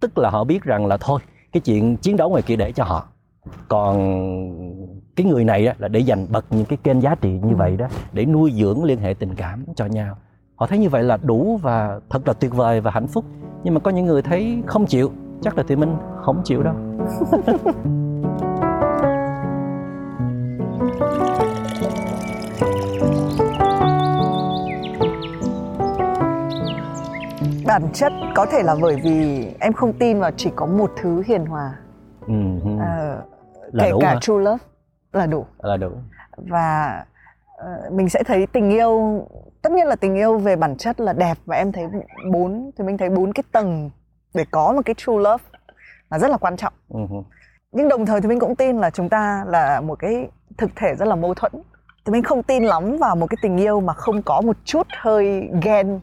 [0.00, 1.20] Tức là họ biết rằng là thôi
[1.52, 3.06] cái chuyện chiến đấu ngoài kia để cho họ.
[3.68, 3.96] Còn
[5.16, 7.56] cái người này là để dành bật những cái kênh giá trị như Ừ.
[7.56, 10.16] vậy đó để nuôi dưỡng liên hệ tình cảm cho nhau.
[10.56, 13.24] Họ thấy như vậy là đủ và thật là tuyệt vời và hạnh phúc.
[13.64, 16.74] Nhưng mà có những người thấy không chịu chắc là thì mình không chịu đâu
[27.74, 31.22] bản chất có thể là bởi vì em không tin vào chỉ có một thứ
[31.26, 31.74] hiền hòa
[32.26, 32.34] ừ.
[32.80, 33.22] Ờ,
[33.72, 34.18] là kể đủ cả hả?
[34.20, 34.64] true love
[35.12, 35.90] là đủ là đủ
[36.36, 37.04] và
[37.56, 39.22] ờ, mình sẽ thấy tình yêu
[39.62, 41.84] tất nhiên là tình yêu về bản chất là đẹp và em thấy
[42.32, 43.90] bốn thì mình thấy bốn cái tầng
[44.34, 45.44] để có một cái true love
[46.10, 47.00] là rất là quan trọng ừ.
[47.72, 50.94] nhưng đồng thời thì mình cũng tin là chúng ta là một cái thực thể
[50.94, 51.52] rất là mâu thuẫn
[52.04, 54.86] thì mình không tin lắm vào một cái tình yêu mà không có một chút
[54.90, 56.00] hơi ghen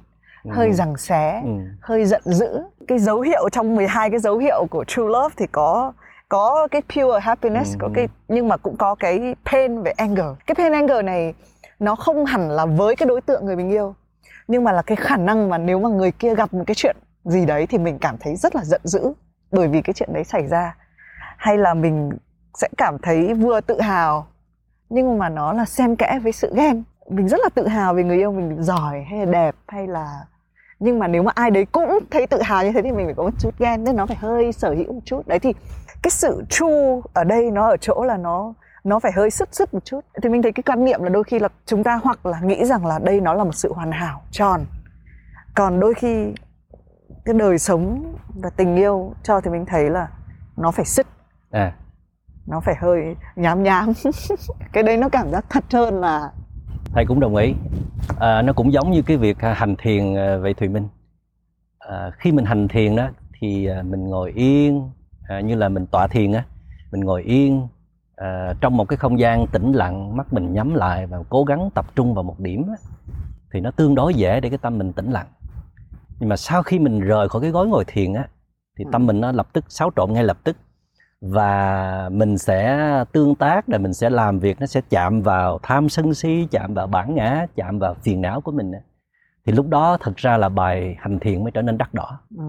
[0.50, 0.74] hơi Ừ.
[0.74, 1.50] giằng xé ừ.
[1.82, 5.48] hơi giận dữ cái dấu hiệu trong 12 cái dấu hiệu của true love thì
[5.52, 5.94] có
[6.30, 7.78] có cái pure happiness Ừ.
[7.82, 11.34] có cái nhưng mà cũng có cái pain về anger cái pain anger này
[11.80, 13.96] nó không hẳn là với cái đối tượng người mình yêu
[14.48, 16.96] nhưng mà là cái khả năng mà nếu mà người kia gặp một cái chuyện
[17.26, 19.14] gì đấy thì mình cảm thấy rất là giận dữ
[19.52, 20.76] bởi vì cái chuyện đấy xảy ra
[21.38, 22.10] hay là mình
[22.54, 24.28] sẽ cảm thấy vừa tự hào
[24.90, 28.04] nhưng mà nó là xen kẽ với sự ghen mình rất là tự hào về
[28.04, 30.20] người yêu mình giỏi hay là đẹp hay là
[30.82, 33.14] nhưng mà nếu mà ai đấy cũng thấy tự hào như thế thì mình phải
[33.14, 35.28] có một chút ghen nên nó phải hơi sở hữu một chút.
[35.28, 35.54] Đấy thì
[36.04, 39.74] cái sự true ở đây nó ở chỗ là nó nó phải hơi sứt sứt
[39.74, 40.02] một chút.
[40.24, 42.66] Thì mình thấy cái quan niệm là đôi khi là chúng ta hoặc là nghĩ
[42.66, 44.66] rằng là đây nó là một sự hoàn hảo tròn.
[45.56, 46.34] Còn đôi khi
[47.26, 50.08] cái đời sống và tình yêu cho thì mình thấy là
[50.58, 51.08] nó phải sứt.
[51.52, 51.74] À.
[52.48, 53.94] Nó phải hơi nhám nhám.
[54.74, 56.32] Cái đấy nó cảm giác thật hơn là
[56.94, 57.54] thầy cũng đồng ý.
[58.20, 60.88] À, nó cũng giống như cái việc à, hành thiền à, vậy thùy minh.
[61.80, 64.90] À, khi mình hành thiền đó thì à, mình ngồi yên
[65.28, 66.46] à, như là mình tọa thiền á.
[66.92, 67.68] Mình ngồi yên
[68.16, 71.70] à, trong một cái không gian tĩnh lặng mắt mình nhắm lại và cố gắng
[71.76, 72.76] tập trung vào một điểm á,
[73.54, 75.28] thì nó tương đối dễ để cái tâm mình tĩnh lặng.
[76.20, 78.28] Nhưng mà sau khi mình rời khỏi cái gối ngồi thiền á
[78.78, 80.58] thì tâm mình nó lập tức xáo trộn ngay lập tức
[81.22, 82.80] và mình sẽ
[83.12, 86.74] tương tác rồi mình sẽ làm việc nó sẽ chạm vào tham sân si chạm
[86.74, 88.72] vào bản ngã chạm vào phiền não của mình
[89.46, 92.20] thì lúc đó thật ra là bài hành thiền mới trở nên đắt đỏ.
[92.38, 92.44] Ừ,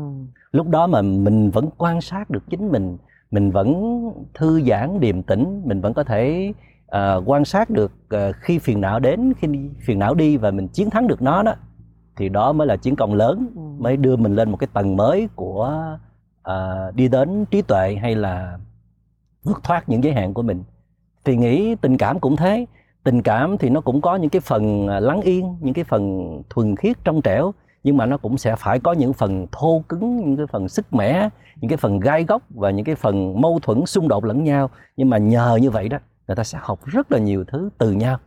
[0.52, 2.98] lúc đó mà mình vẫn quan sát được chính mình
[3.30, 4.00] mình vẫn
[4.34, 6.52] thư giãn điềm tĩnh mình vẫn có thể
[6.86, 9.48] ờ, quan sát được ờ, khi phiền não đến khi
[9.80, 11.54] phiền não đi và mình chiến thắng được nó đó
[12.16, 13.60] thì đó mới là chiến công lớn ừ.
[13.78, 15.98] mới đưa mình lên một cái tầng mới của
[16.42, 18.58] ờ, đi đến trí tuệ hay là
[19.44, 20.64] vượt thoát những giới hạn của mình?
[21.24, 22.66] Thì nghĩ tình cảm cũng thế.
[23.04, 26.42] Tình cảm thì nó cũng có những cái phần à, lắng yên những cái phần
[26.50, 27.52] thuần khiết trong trẻo
[27.84, 30.94] nhưng mà nó cũng sẽ phải có những phần thô cứng những cái phần sức
[30.94, 31.28] mẻ
[31.60, 34.70] những cái phần gai góc và những cái phần mâu thuẫn xung đột lẫn nhau.
[34.96, 37.92] Nhưng mà nhờ như vậy đó người ta sẽ học rất là nhiều thứ từ
[37.92, 38.18] nhau.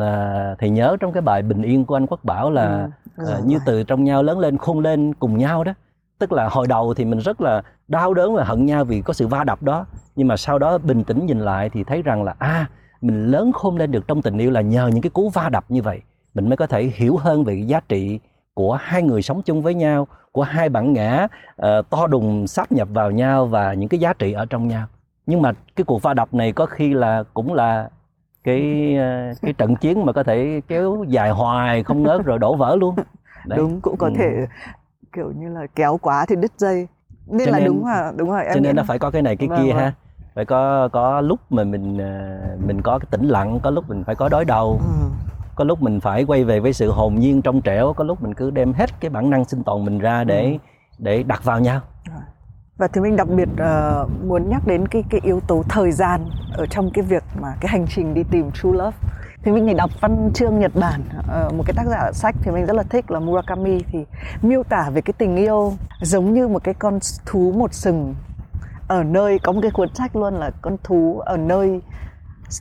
[0.00, 3.34] À, thì nhớ trong cái bài bình yên của anh quốc bảo là Ừ, à,
[3.34, 5.74] rồi, như từ trong nhau lớn lên khôn lên cùng nhau đó
[6.18, 9.12] tức là hồi đầu thì mình rất là đau đớn và hận nhau vì có
[9.12, 12.22] sự va đập đó nhưng mà sau đó bình tĩnh nhìn lại thì thấy rằng
[12.22, 12.66] là à
[13.00, 15.64] mình lớn khôn lên được trong tình yêu là nhờ những cái cú va đập
[15.68, 16.00] như vậy
[16.34, 18.20] mình mới có thể hiểu hơn về giá trị
[18.54, 21.26] của hai người sống chung với nhau của hai bản ngã
[21.56, 24.86] ờ, to đùng sáp nhập vào nhau và những cái giá trị ở trong nhau
[25.26, 27.88] nhưng mà cái cuộc va đập này có khi là cũng là
[28.44, 32.56] cái ờ, cái trận chiến mà có thể kéo dài hoài không ngớt rồi đổ
[32.56, 32.94] vỡ luôn
[33.46, 33.56] Đấy.
[33.58, 34.12] đúng cũng có Ừ.
[34.18, 34.46] thể
[35.12, 36.86] kiểu như là kéo quá thì đứt dây
[37.26, 39.10] nên Cho là nên- đúng là đúng rồi em cho nên nó là- phải có
[39.10, 39.82] cái này cái Vâng, kia vâng.
[39.82, 39.92] ha
[40.34, 44.04] phải có có lúc mà mình ờ, mình có cái tĩnh lặng có lúc mình
[44.04, 45.08] phải có đối đầu ừ.
[45.54, 48.34] có lúc mình phải quay về với sự hồn nhiên trong trẻo có lúc mình
[48.34, 50.58] cứ đem hết cái bản năng sinh tồn mình ra để Ừ.
[50.98, 51.80] để đặt vào nhau
[52.78, 56.20] và thì mình đặc biệt ờ, muốn nhắc đến cái cái yếu tố thời gian
[56.52, 58.96] ở trong cái việc mà cái hành trình đi tìm true love
[59.42, 62.50] thì mình thì đọc văn chương Nhật Bản ờ, một cái tác giả sách thì
[62.50, 63.82] mình rất là thích là Murakami.
[63.92, 63.98] Thì
[64.42, 68.14] miêu tả về cái tình yêu giống như một cái con thú một sừng.
[68.88, 71.80] Ở nơi, có một cái cuốn sách luôn là con thú ở nơi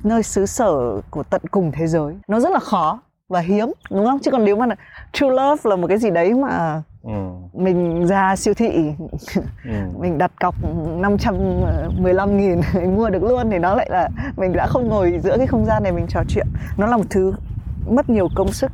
[0.03, 2.15] nơi xứ sở của tận cùng thế giới.
[2.27, 4.19] Nó rất là khó và hiếm, đúng không?
[4.19, 4.75] Chứ còn nếu mà là
[5.13, 7.13] true love là một cái gì đấy mà ừ.
[7.53, 8.91] mình ra siêu thị
[9.63, 9.71] Ừ.
[9.99, 10.55] mình đặt cọc
[10.97, 15.37] 515 nghìn mình mua được luôn thì nó lại là mình đã không ngồi giữa
[15.37, 17.33] cái không gian này mình trò chuyện nó là một thứ
[17.89, 18.71] mất nhiều công sức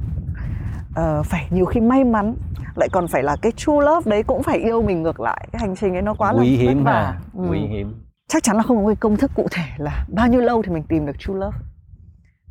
[0.96, 2.36] Ờ, phải nhiều khi may mắn
[2.76, 5.60] lại còn phải là cái true love đấy cũng phải yêu mình ngược lại cái
[5.60, 7.44] hành trình ấy nó quá là nguy hiểm ha Ừ.
[7.48, 7.94] nguy hiểm
[8.28, 10.72] chắc chắn là không có cái công thức cụ thể là bao nhiêu lâu thì
[10.74, 11.58] mình tìm được true love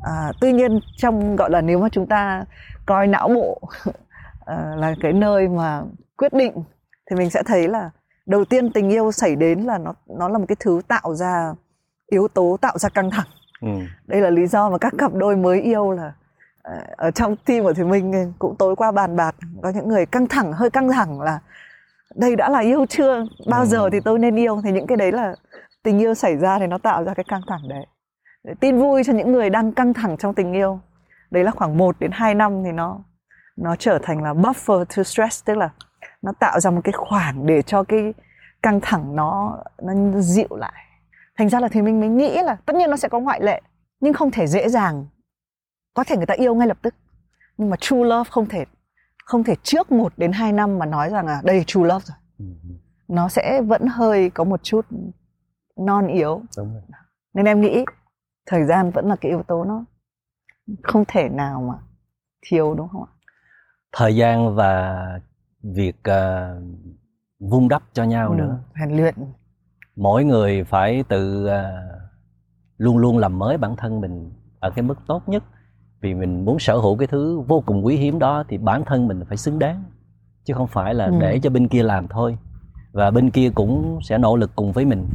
[0.02, 2.44] à, tuy nhiên trong gọi là nếu mà chúng ta
[2.86, 3.60] coi não bộ
[4.42, 5.82] uh, là cái nơi mà
[6.16, 6.52] quyết định
[7.10, 7.90] thì mình sẽ thấy là
[8.26, 11.54] đầu tiên tình yêu xảy đến là nó nó là một cái thứ tạo ra
[12.06, 13.26] yếu tố tạo ra căng thẳng.
[13.60, 13.68] Ừ.
[14.06, 16.12] đây là lý do mà các cặp đôi mới yêu là
[16.62, 20.06] ờ, ở trong team của thì mình cũng tối qua bàn bạc có những người
[20.06, 21.40] căng thẳng hơi căng thẳng là
[22.14, 23.26] đây đã là yêu chưa?
[23.46, 23.66] Bao ừ.
[23.66, 24.60] giờ thì tôi nên yêu?
[24.64, 25.34] Thì những cái đấy là
[25.82, 27.86] tình yêu xảy ra thì nó tạo ra cái căng thẳng đấy.
[28.60, 30.80] Tin vui cho những người đang căng thẳng trong tình yêu.
[31.30, 33.00] Đấy là khoảng 1 đến 2 năm thì nó
[33.56, 35.70] nó trở thành là buffer to stress tức là
[36.22, 38.14] nó tạo ra một cái khoảng để cho cái
[38.62, 40.84] căng thẳng nó nó dịu lại.
[41.38, 43.62] Thành ra là thì mình mới nghĩ là tất nhiên nó sẽ có ngoại lệ
[44.00, 45.06] nhưng không thể dễ dàng.
[45.94, 46.94] Có thể người ta yêu ngay lập tức
[47.56, 48.64] nhưng mà true love không thể
[49.24, 52.16] không thể trước một đến hai năm mà nói rằng là đây true love rồi.
[52.38, 52.44] Ừ.
[53.08, 54.86] nó sẽ vẫn hơi có một chút
[55.76, 56.42] non yếu.
[56.56, 56.82] Đúng rồi.
[57.34, 57.84] nên em nghĩ
[58.46, 59.84] thời gian vẫn là cái yếu tố nó
[60.82, 61.74] không thể nào mà
[62.46, 63.11] thiếu đúng không ạ
[63.92, 65.04] thời gian và
[65.62, 66.62] việc uh,
[67.40, 68.58] vun đắp cho nhau ừ, nữa.
[68.80, 69.14] rèn luyện.
[69.96, 71.52] Mỗi người phải tự uh,
[72.78, 75.42] luôn luôn làm mới bản thân mình ở cái mức tốt nhất.
[76.00, 79.08] Vì mình muốn sở hữu cái thứ vô cùng quý hiếm đó thì bản thân
[79.08, 79.84] mình phải xứng đáng
[80.44, 81.18] chứ không phải là ừ.
[81.20, 82.38] để cho bên kia làm thôi.
[82.92, 85.06] Và bên kia cũng sẽ nỗ lực cùng với mình.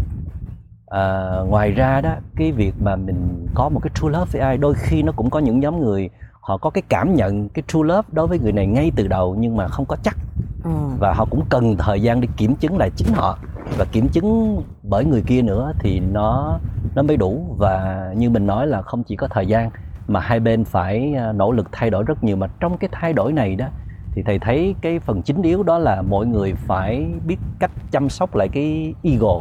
[0.88, 4.58] À, ngoài ra đó cái việc mà mình có một cái true love với ai
[4.58, 6.10] đôi khi nó cũng có những nhóm người
[6.48, 9.36] họ có cái cảm nhận cái true love đối với người này ngay từ đầu
[9.40, 10.18] nhưng mà không có chắc.
[10.64, 10.72] Ừ.
[11.00, 13.38] và họ cũng cần thời gian để kiểm chứng lại chính họ.
[13.78, 16.60] Và kiểm chứng bởi người kia nữa thì nó
[16.96, 17.56] nó mới đủ.
[17.58, 19.70] Và như mình nói là không chỉ có thời gian
[20.08, 22.36] mà hai bên phải à, nỗ lực thay đổi rất nhiều.
[22.36, 23.66] Mà trong cái thay đổi này đó
[24.12, 28.10] thì thầy thấy cái phần chính yếu đó là mỗi người phải biết cách chăm
[28.10, 29.40] sóc lại cái ego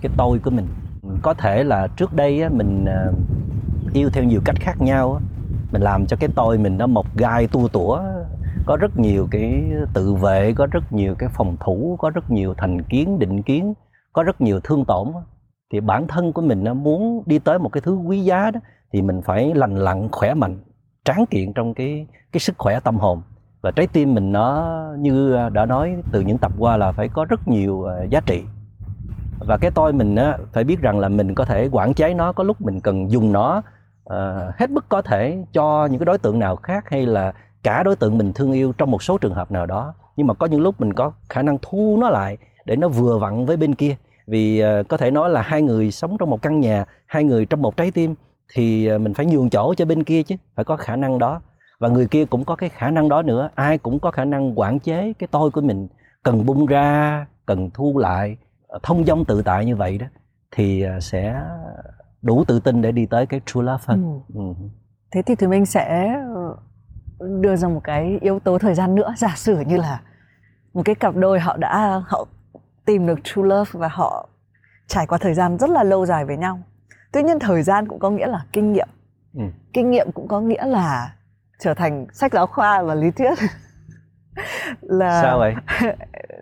[0.00, 0.66] cái tôi của mình.
[1.22, 3.06] Có thể là trước đây mình à,
[3.92, 5.35] yêu theo nhiều cách khác nhau á,
[5.72, 8.00] mình làm cho cái tôi mình nó một gai tua tủa.
[8.66, 12.54] Có rất nhiều cái tự vệ có rất nhiều cái phòng thủ có rất nhiều
[12.56, 13.74] thành kiến định kiến
[14.12, 15.08] có rất nhiều thương tổn.
[15.72, 18.60] Thì bản thân của mình nó muốn đi tới một cái thứ quý giá đó
[18.92, 20.58] thì mình phải lành lặn khỏe mạnh
[21.04, 23.22] tráng kiện trong cái cái sức khỏe tâm hồn.
[23.62, 27.08] Và trái tim mình nó như à, đã nói từ những tập qua là phải
[27.08, 28.42] có rất nhiều à, giá trị.
[29.38, 32.32] Và cái tôi mình á, phải biết rằng là mình có thể quản chế nó
[32.32, 33.62] có lúc mình cần dùng nó
[34.06, 37.82] uh, hết mức có thể cho những cái đối tượng nào khác hay là cả
[37.82, 39.94] đối tượng mình thương yêu trong một số trường hợp nào đó.
[40.16, 43.18] Nhưng mà có những lúc mình có khả năng thu nó lại để nó vừa
[43.18, 43.96] vặn với bên kia.
[44.26, 47.46] Vì uh, có thể nói là hai người sống trong một căn nhà hai người
[47.46, 48.14] trong một trái tim
[48.54, 51.40] thì uh, mình phải nhường chỗ cho bên kia chứ phải có khả năng đó.
[51.78, 53.48] Và người kia cũng có cái khả năng đó nữa.
[53.54, 55.88] Ai cũng có khả năng quản chế cái tôi của mình.
[56.22, 58.36] Cần bung ra cần thu lại
[58.82, 60.06] thông dong tự tại như vậy đó
[60.50, 61.42] thì sẽ
[62.26, 64.22] đủ tự tin để đi tới cái true love hơn.
[64.34, 64.40] Ừ.
[64.40, 64.54] Ừ.
[65.10, 66.56] Thế thì tụi mình sẽ ờ,
[67.40, 70.00] đưa ra một cái yếu tố thời gian nữa giả sử như là
[70.74, 72.26] một cái cặp đôi họ đã họ
[72.84, 74.28] tìm được true love và họ
[74.86, 76.60] trải qua thời gian rất là lâu dài với nhau.
[77.12, 78.88] Tuy nhiên thời gian cũng có nghĩa là kinh nghiệm.
[79.34, 79.42] Ừ.
[79.72, 81.14] Kinh nghiệm cũng có nghĩa là
[81.58, 83.38] trở thành sách giáo khoa và lý thuyết.
[84.80, 85.54] là sao vậy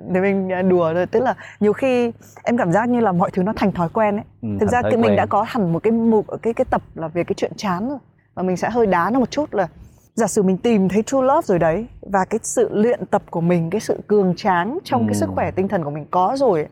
[0.09, 3.31] để mình à, đùa rồi tức là nhiều khi em cảm giác như là mọi
[3.31, 5.83] thứ nó thành thói quen ấy ừ, thực ra cái mình đã có hẳn một
[5.83, 7.99] cái mục cái cái tập là về cái chuyện chán rồi
[8.35, 9.69] và mình sẽ hơi đá nó một chút là
[10.15, 13.41] giả sử mình tìm thấy true love rồi đấy và cái sự luyện tập của
[13.41, 15.07] mình cái sự cường tráng trong ừ.
[15.07, 16.69] cái sức khỏe tinh thần của mình có rồi ấy.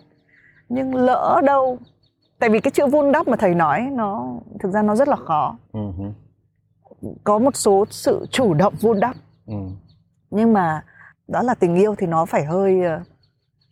[0.69, 1.79] nhưng lỡ đâu
[2.39, 5.17] tại vì cái chữ vun đắp mà thầy nói nó thực ra nó rất là
[5.17, 5.81] khó ừ.
[7.25, 9.55] có một số sự chủ động vun đắp ừ.
[10.31, 10.83] nhưng mà
[11.29, 13.01] đó là tình yêu thì nó phải hơi ờ,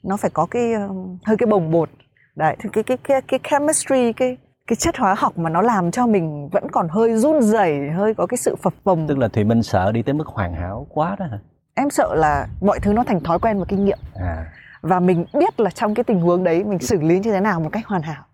[0.02, 0.88] nó phải có cái ờ,
[1.24, 1.90] hơi cái bồng bột.
[2.36, 4.36] Đấy thì cái cái cái cái chemistry cái
[4.66, 8.14] cái chất hóa học mà nó làm cho mình vẫn còn hơi run rẩy hơi
[8.14, 9.06] có cái sự phập phồng.
[9.08, 11.38] Tức là thùy minh sợ đi tới mức hoàn hảo quá đó hả?
[11.74, 13.98] Em sợ là mọi thứ nó thành thói quen và kinh nghiệm.
[14.14, 14.46] À.
[14.82, 17.60] và mình biết là trong cái tình huống đấy mình xử lý như thế nào
[17.60, 18.24] một cách hoàn hảo.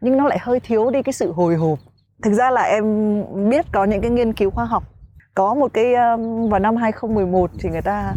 [0.00, 1.78] Nhưng nó lại hơi thiếu đi cái sự hồi hộp.
[2.22, 2.84] Thực ra là em
[3.50, 4.84] biết có những cái nghiên cứu khoa học.
[5.34, 5.94] Có một cái
[6.50, 8.14] vào năm 2011 thì người ta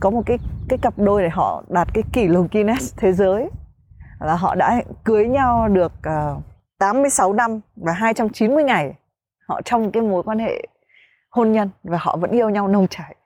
[0.00, 3.50] có một cái cái cặp đôi này họ đạt cái kỷ lục Guinness thế giới.
[4.20, 6.42] Là họ đã cưới nhau được ờ, uh,
[6.78, 8.94] 86 năm và 290 ngày.
[9.48, 10.66] Họ trong cái mối quan hệ
[11.30, 13.16] hôn nhân và họ vẫn yêu nhau nồng chảy.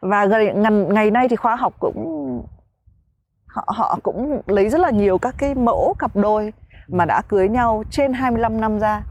[0.00, 0.54] Và ngày,
[0.90, 2.42] ngày nay thì khoa học cũng
[3.46, 6.52] họ họ cũng lấy rất là nhiều các cái mẫu cặp đôi
[6.88, 9.02] mà đã cưới nhau trên 25 năm ra.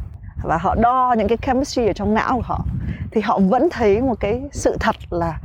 [0.44, 2.66] Và họ đo những cái chemistry ở trong não của họ.
[3.12, 5.40] Thì họ vẫn thấy một cái sự thật là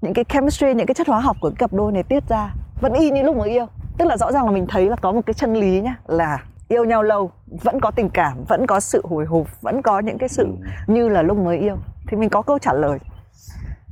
[0.00, 2.54] những cái chemistry những cái chất hóa học của cái cặp đôi này tiết ra
[2.80, 3.66] vẫn y như lúc mới yêu.
[3.98, 6.38] Tức là rõ ràng là mình thấy là có một cái chân lý nhá là
[6.68, 7.30] yêu nhau lâu
[7.62, 10.52] vẫn có tình cảm vẫn có sự hồi hộp vẫn có những cái sự ừ.
[10.86, 11.76] như là lúc mới yêu.
[12.08, 12.98] Thì mình có câu trả lời.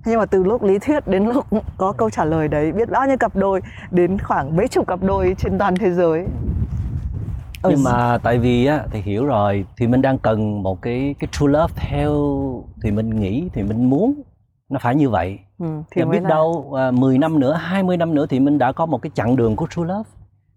[0.06, 1.46] Nhưng mà từ lúc lý thuyết đến lúc
[1.76, 5.02] có câu trả lời đấy biết bao nhiêu cặp đôi đến khoảng mấy chục cặp
[5.02, 6.26] đôi trên toàn thế giới.
[7.62, 11.14] Ở nhưng mà tại vì á thì hiểu rồi thì mình đang cần một cái
[11.18, 12.12] cái true love theo
[12.82, 14.22] thì mình nghĩ thì mình muốn
[14.68, 16.28] nó phải như vậy ừ, thì biết là...
[16.28, 19.36] đâu à, 10 năm nữa 20 năm nữa thì mình đã có một cái chặng
[19.36, 20.10] đường của true love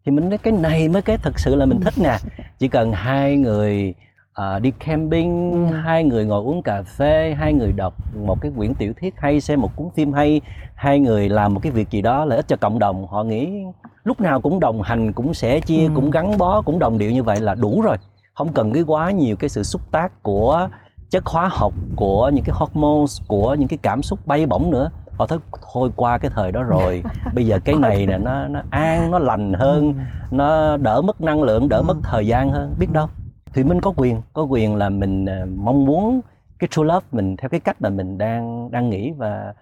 [0.05, 2.17] thì mình nói cái này mới cái thật sự là mình thích nè
[2.59, 3.93] chỉ cần hai người
[4.33, 5.75] à, đi camping ừ.
[5.75, 7.93] hai người ngồi uống cà phê hai người đọc
[8.25, 10.41] một cái quyển tiểu thuyết hay xem một cuốn phim hay
[10.75, 13.63] hai người làm một cái việc gì đó lợi ích cho cộng đồng họ nghĩ
[14.03, 15.91] lúc nào cũng đồng hành cũng sẽ chia ừ.
[15.95, 17.97] cũng gắn bó cũng đồng điệu như vậy là đủ rồi
[18.33, 20.69] không cần cái quá nhiều cái sự xúc tác của
[21.11, 24.89] chất hóa học của những cái hormones của những cái cảm xúc bay bổng nữa
[25.17, 25.37] họ thấy
[25.73, 27.03] thôi qua cái thời đó rồi
[27.33, 29.99] bây giờ cái này nè nó nó an nó lành hơn ừ.
[30.31, 32.01] nó đỡ mất năng lượng đỡ mất ừ.
[32.03, 33.07] thời gian hơn biết đâu
[33.53, 36.21] thì mình có quyền có quyền là mình à, mong muốn
[36.59, 39.53] cái true love mình theo cái cách mà mình đang đang nghĩ và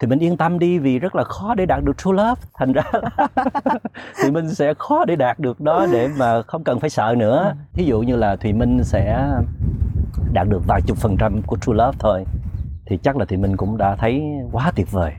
[0.00, 2.42] thì mình yên tâm đi vì rất là khó để đạt được true love.
[2.54, 2.82] Thành ra
[4.22, 7.54] thì mình sẽ khó để đạt được đó để mà không cần phải sợ nữa.
[7.72, 9.28] Thí dụ như là thùy minh sẽ
[10.32, 12.24] đạt được vài chục phần trăm của true love thôi
[12.86, 14.22] thì chắc là thì mình cũng đã thấy
[14.52, 15.12] quá tuyệt vời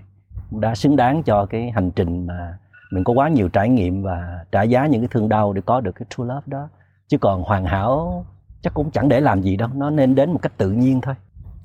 [0.51, 2.57] đã xứng đáng cho cái hành trình mà
[2.91, 5.81] mình có quá nhiều trải nghiệm và trả giá những cái thương đau để có
[5.81, 6.69] được cái true love đó.
[7.07, 8.25] Chứ còn hoàn hảo
[8.61, 11.15] chắc cũng chẳng để làm gì đâu nó nên đến một cách tự nhiên thôi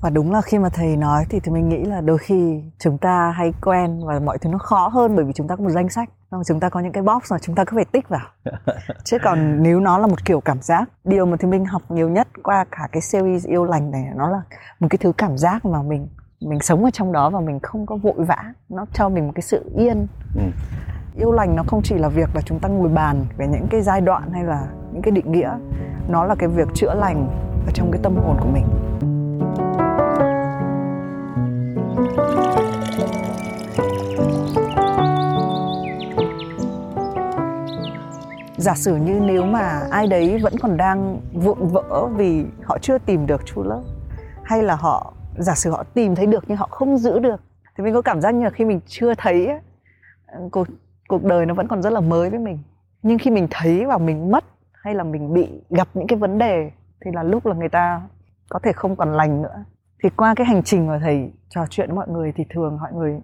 [0.05, 2.97] và đúng là khi mà thầy nói thì thì mình nghĩ là đôi khi chúng
[2.97, 5.69] ta hay quen và mọi thứ nó khó hơn bởi vì chúng ta có một
[5.69, 6.09] danh sách.
[6.47, 8.27] Chúng ta có những cái box mà chúng ta cứ phải tích vào.
[9.03, 12.09] Chứ còn nếu nó là một kiểu cảm giác điều mà thì mình học nhiều
[12.09, 14.41] nhất qua cả cái series yêu lành này nó là
[14.79, 16.07] một cái thứ cảm giác mà mình
[16.41, 18.53] mình sống ở trong đó và mình không có vội vã.
[18.69, 20.07] Nó cho mình một cái sự yên.
[20.35, 20.43] Ừ.
[21.15, 23.81] yêu lành nó không chỉ là việc là chúng ta ngồi bàn về những cái
[23.81, 25.51] giai đoạn hay là những cái định nghĩa.
[26.07, 27.27] Nó là cái việc chữa lành
[27.65, 28.65] ở trong cái tâm hồn của mình
[38.57, 42.97] giả sử như nếu mà ai đấy vẫn còn đang vụn vỡ vì họ chưa
[42.97, 43.89] tìm được true love,
[44.43, 47.41] hay là họ, giả sử họ tìm thấy được nhưng họ không giữ được,
[47.77, 49.49] thì mình có cảm giác như là khi mình chưa thấy
[50.51, 50.67] cuộc
[51.07, 52.59] cuộc đời nó vẫn còn rất là mới với mình.
[53.03, 54.43] Nhưng khi mình thấy và mình mất
[54.73, 56.71] hay là mình bị gặp những cái vấn đề,
[57.05, 58.01] thì là lúc là người ta
[58.49, 59.63] có thể không còn lành nữa
[60.05, 62.93] thì qua cái hành trình mà thầy trò chuyện với mọi người thì thường mọi
[62.93, 63.19] người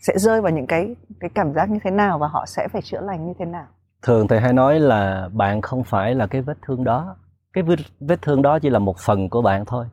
[0.00, 2.82] sẽ rơi vào những cái cái cảm giác như thế nào và họ sẽ phải
[2.82, 3.66] chữa lành như thế nào?
[4.02, 7.16] Thường thầy hay nói là bạn không phải là cái vết thương đó.
[7.52, 9.86] Cái vết, vết thương đó chỉ là một phần của bạn thôi.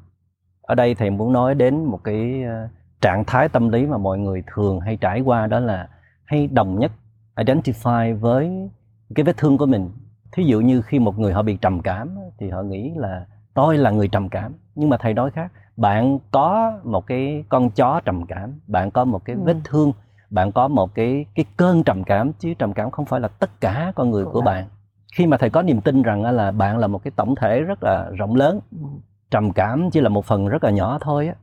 [0.61, 2.67] Ở đây thầy muốn nói đến một cái ờ,
[3.01, 5.87] trạng thái tâm lý mà mọi người thường hay trải qua đó là
[6.25, 6.91] hay đồng nhất
[7.35, 8.69] identify với
[9.15, 9.91] cái vết thương của mình.
[10.31, 13.77] Thí dụ như khi một người họ bị trầm cảm thì họ nghĩ là tôi
[13.77, 18.01] là người trầm cảm nhưng mà thầy nói khác bạn có một cái con chó
[18.05, 19.41] trầm cảm bạn có một cái ừ.
[19.45, 19.93] vết thương
[20.29, 23.61] bạn có một cái cái cơn trầm cảm chứ trầm cảm không phải là tất
[23.61, 24.65] cả con người của, của bạn.
[25.13, 27.83] khi mà thầy có niềm tin rằng là bạn là một cái tổng thể rất
[27.83, 28.87] là rộng lớn ừ.
[29.31, 31.33] trầm cảm chỉ là một phần rất là nhỏ thôi á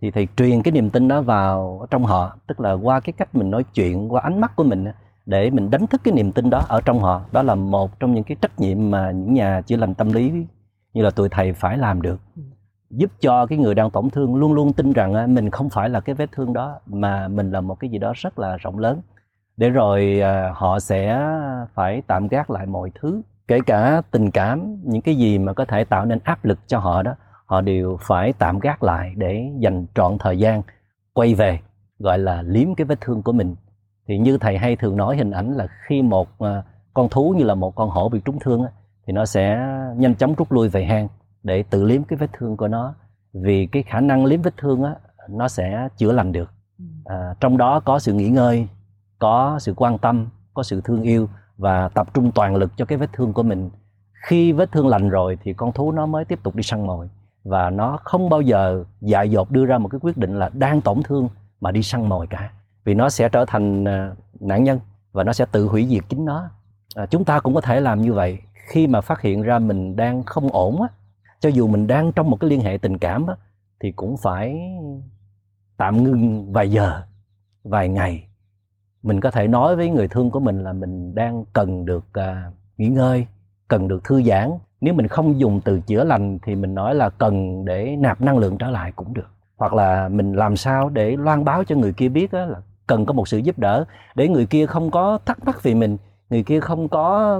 [0.00, 2.36] thì thầy truyền cái niềm tin đó vào trong họ.
[2.46, 4.84] Tức là qua cái cách mình nói chuyện qua ánh mắt của mình
[5.26, 7.22] để mình đánh thức cái niềm tin đó ở trong họ.
[7.32, 10.32] Đó là một trong những cái trách nhiệm mà những nhà chữa lành tâm lý
[10.94, 12.20] như là tụi thầy phải làm được.
[12.36, 12.42] Ừ
[12.90, 16.00] giúp cho cái người đang tổn thương luôn luôn tin rằng mình không phải là
[16.00, 19.00] cái vết thương đó, mà mình là một cái gì đó rất là rộng lớn.
[19.56, 21.28] Để rồi à, họ sẽ
[21.74, 25.64] phải tạm gác lại mọi thứ, kể cả tình cảm, những cái gì mà có
[25.64, 27.14] thể tạo nên áp lực cho họ đó,
[27.46, 30.62] họ đều phải tạm gác lại để dành trọn thời gian
[31.12, 31.60] quay về,
[31.98, 33.56] gọi là liếm cái vết thương của mình.
[34.08, 36.62] Thì như thầy hay thường nói, hình ảnh là khi một à,
[36.94, 38.66] con thú như là một con hổ bị trúng thương
[39.06, 39.66] thì nó sẽ
[39.96, 41.08] nhanh chóng rút lui về hang
[41.42, 42.94] để tự liếm cái vết thương của nó
[43.32, 44.94] vì cái khả năng liếm vết thương á
[45.28, 46.50] nó sẽ chữa lành được.
[46.78, 46.84] Ừ.
[47.04, 48.68] à, trong đó có sự nghỉ ngơi
[49.18, 52.98] có sự quan tâm có sự thương yêu và tập trung toàn lực cho cái
[52.98, 53.70] vết thương của mình.
[54.26, 57.08] Khi vết thương lành rồi thì con thú nó mới tiếp tục đi săn mồi
[57.44, 60.80] và nó không bao giờ dại dột đưa ra một cái quyết định là đang
[60.80, 61.28] tổn thương
[61.60, 62.50] mà đi săn mồi cả
[62.84, 64.80] vì nó sẽ trở thành à, nạn nhân
[65.12, 66.50] và nó sẽ tự hủy diệt chính nó.
[66.94, 68.38] À, chúng ta cũng có thể làm như vậy.
[68.68, 70.88] Khi mà phát hiện ra mình đang không ổn á,
[71.40, 73.34] cho dù mình đang trong một cái liên hệ tình cảm á,
[73.80, 74.60] thì cũng phải
[75.76, 77.02] tạm ngưng vài giờ
[77.64, 78.24] vài ngày.
[79.02, 82.52] Mình có thể nói với người thương của mình là mình đang cần được à,
[82.76, 83.26] nghỉ ngơi
[83.68, 84.50] cần được thư giãn.
[84.80, 88.38] Nếu mình không dùng từ chữa lành thì mình nói là cần để nạp năng
[88.38, 89.28] lượng trở lại cũng được.
[89.56, 93.12] Hoặc là mình làm sao để loan báo cho người kia biết là cần có
[93.12, 93.84] một sự giúp đỡ
[94.14, 95.96] để người kia không có thắc mắc vì mình
[96.30, 97.38] người kia không có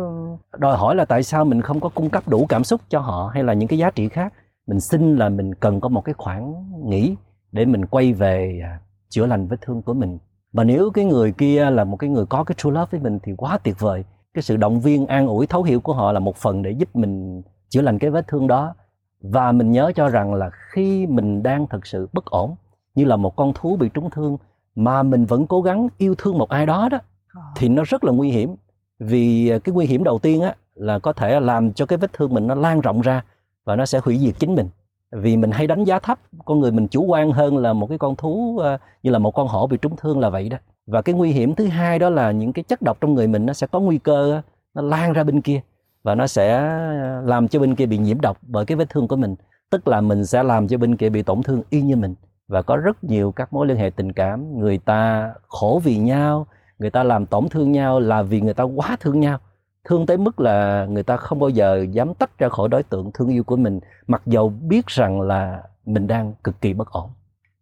[0.59, 3.31] đòi hỏi là tại sao mình không có cung cấp đủ cảm xúc cho họ
[3.35, 4.33] hay là những cái giá trị khác.
[4.67, 7.17] Mình xin là mình cần có một cái khoản nghỉ
[7.53, 10.19] để mình quay về à, chữa lành vết thương của mình.
[10.53, 13.19] Và nếu cái người kia là một cái người có cái true love với mình
[13.23, 14.05] thì quá tuyệt vời.
[14.35, 16.97] Cái sự động viên an ủi thấu hiểu của họ là một phần để giúp
[16.97, 18.75] mình chữa lành cái vết thương đó.
[19.21, 22.55] Và mình nhớ cho rằng là khi mình đang thực sự bất ổn
[22.95, 24.37] như là một con thú bị trúng thương
[24.75, 26.99] mà mình vẫn cố gắng yêu thương một ai đó đó
[27.35, 27.43] ờ.
[27.57, 28.55] thì nó rất là nguy hiểm
[28.99, 32.13] vì à, cái nguy hiểm đầu tiên á, là có thể làm cho cái vết
[32.13, 33.25] thương mình nó lan rộng ra
[33.65, 34.69] và nó sẽ hủy diệt chính mình.
[35.13, 37.99] Vì mình hay đánh giá thấp con người mình chủ quan hơn là một cái
[37.99, 40.59] con thú à, như là một con hổ bị trúng thương là vậy đó.
[40.87, 43.47] Và cái nguy hiểm thứ hai đó là những cái chất độc trong người mình
[43.47, 44.43] nó sẽ có nguy cơ
[44.75, 45.61] nó lan ra bên kia
[46.03, 49.09] và nó sẽ à, làm cho bên kia bị nhiễm độc bởi cái vết thương
[49.09, 49.35] của mình.
[49.71, 52.15] Tức là mình sẽ làm cho bên kia bị tổn thương y như mình
[52.49, 54.59] và có rất nhiều các mối liên hệ tình cảm.
[54.61, 56.47] Người ta khổ vì nhau
[56.79, 59.39] người ta làm tổn thương nhau là vì người ta quá thương nhau.
[59.85, 63.11] Thương tới mức là người ta không bao giờ dám tách ra khỏi đối tượng
[63.15, 67.11] thương yêu của mình mặc dầu biết rằng là mình đang cực kỳ bất ổn.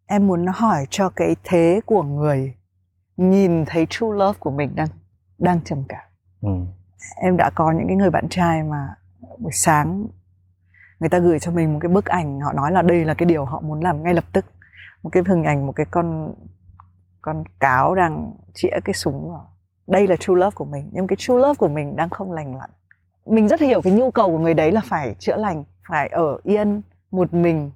[0.05, 2.53] Em muốn hỏi cho cái thế của người
[3.17, 4.87] nhìn thấy true love của mình đang
[5.37, 6.03] đang trầm cảm.
[6.41, 6.49] Ừ.
[7.21, 8.87] em đã có những cái người bạn trai mà
[9.39, 10.07] buổi sáng
[10.99, 13.25] người ta gửi cho mình một cái bức ảnh họ nói là đây là cái
[13.25, 14.45] điều họ muốn làm ngay lập tức.
[15.03, 16.33] Một cái hình ảnh một cái con
[17.27, 19.47] con cáo đang chĩa cái súng vào.
[19.87, 22.55] Đây là true love của mình, nhưng cái true love của mình đang không lành
[22.55, 22.69] lặn.
[23.25, 26.37] Mình rất hiểu cái nhu cầu của người đấy là phải chữa lành, phải ở
[26.43, 27.71] yên, một mình.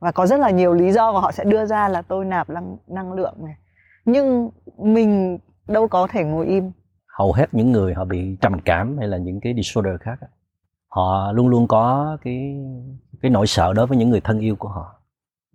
[0.00, 2.50] Và có rất là nhiều lý do mà họ sẽ đưa ra là tôi nạp
[2.50, 3.54] năng năng lượng này.
[4.04, 5.38] Nhưng mình
[5.68, 6.72] đâu có thể ngồi im.
[7.18, 10.18] Hầu hết những người họ bị trầm cảm hay là những cái disorder khác
[10.88, 12.56] họ luôn luôn có cái
[13.22, 15.02] cái nỗi sợ đối với những người thân yêu của họ.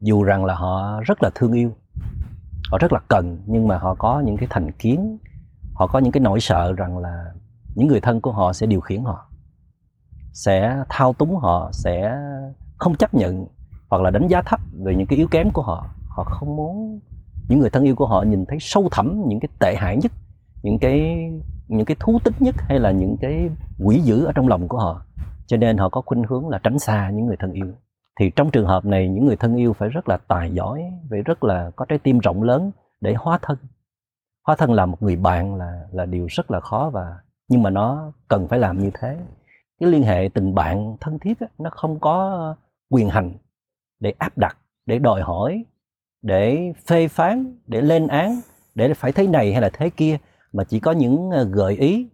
[0.02, 1.72] Dù rằng là họ rất là thương yêu
[2.72, 5.18] họ rất là cần, nhưng mà họ có những cái thành kiến,
[5.74, 7.26] họ có những cái nỗi sợ rằng là
[7.76, 9.30] những người thân của họ sẽ điều khiển họ,
[10.34, 12.18] sẽ thao túng họ, sẽ
[12.78, 13.46] không chấp nhận
[13.90, 15.88] hoặc là đánh giá thấp về những cái yếu kém của họ.
[16.08, 17.00] Họ không muốn
[17.50, 20.12] những người thân yêu của họ nhìn thấy sâu thẳm những cái tệ hại nhất,
[20.64, 21.18] những cái
[21.68, 23.50] những cái thú tích nhất hay là những cái
[23.80, 25.06] quỷ dữ ở trong lòng của họ.
[25.48, 27.74] Cho nên họ có khuynh hướng là tránh xa những người thân yêu
[28.20, 31.22] thì trong trường hợp này những người thân yêu phải rất là tài giỏi phải
[31.22, 33.58] rất là có trái tim rộng lớn để hóa thân.
[34.48, 37.70] Hóa thân là một người bạn là là điều rất là khó và nhưng mà
[37.70, 39.18] nó cần phải làm như thế.
[39.80, 42.56] Cái liên hệ tình bạn thân thiết á, nó không có
[42.90, 43.34] quyền hành
[44.00, 45.66] để áp đặt để đòi hỏi
[46.22, 48.42] để phê phán để lên án
[48.76, 50.18] để phải thế này hay là thế kia
[50.54, 52.08] mà chỉ có những ờ, gợi ý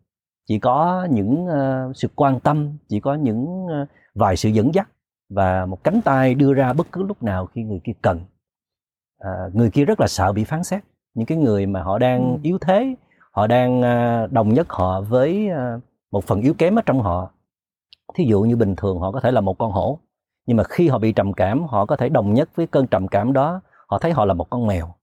[0.47, 3.85] chỉ có những ờ, sự quan tâm chỉ có những ờ,
[4.15, 4.89] vài sự dẫn dắt
[5.29, 8.19] và một cánh tay đưa ra bất cứ lúc nào khi người kia cần.
[9.19, 10.83] À, người kia rất là sợ bị phán xét.
[11.13, 12.39] Những cái người mà họ đang ừ.
[12.43, 12.95] yếu thế
[13.31, 17.31] họ đang uh, đồng nhất họ với uh, một phần yếu kém ở trong họ.
[18.15, 19.99] Thí dụ như bình thường họ có thể là một con hổ
[20.45, 23.07] nhưng mà khi họ bị trầm cảm họ có thể đồng nhất với cơn trầm
[23.07, 24.93] cảm đó họ thấy họ là một con mèo.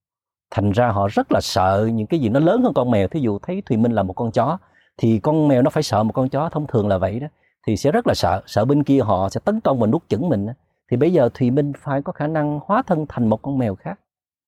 [0.51, 3.09] Thành ra họ rất là sợ những cái gì nó lớn hơn con mèo.
[3.09, 4.59] Thí dụ thấy thùy minh là một con chó
[4.97, 7.27] thì con mèo nó phải sợ một con chó thông thường là vậy đó
[7.67, 10.29] thì sẽ rất là sợ sợ bên kia họ sẽ tấn công và nuốt chửng
[10.29, 10.47] mình
[10.91, 13.75] thì bây giờ thùy minh phải có khả năng hóa thân thành một con mèo
[13.75, 14.01] khác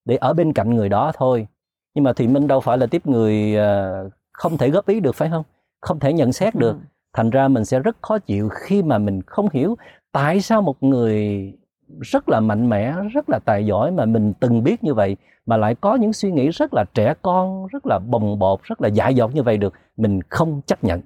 [0.05, 1.47] để ở bên cạnh người đó thôi.
[1.95, 5.15] Nhưng mà thùy minh đâu phải là tiếp người ờ, không thể góp ý được
[5.15, 5.45] phải không?
[5.81, 6.73] Không thể nhận xét được.
[6.73, 6.79] Ừ.
[7.13, 9.77] thành ra mình sẽ rất khó chịu khi mà mình không hiểu
[10.13, 11.53] tại sao một người
[12.01, 15.57] rất là mạnh mẽ rất là tài giỏi mà mình từng biết như vậy mà
[15.57, 18.89] lại có những suy nghĩ rất là trẻ con rất là bồng bột rất là
[18.89, 21.01] dại dột như vậy được mình không chấp nhận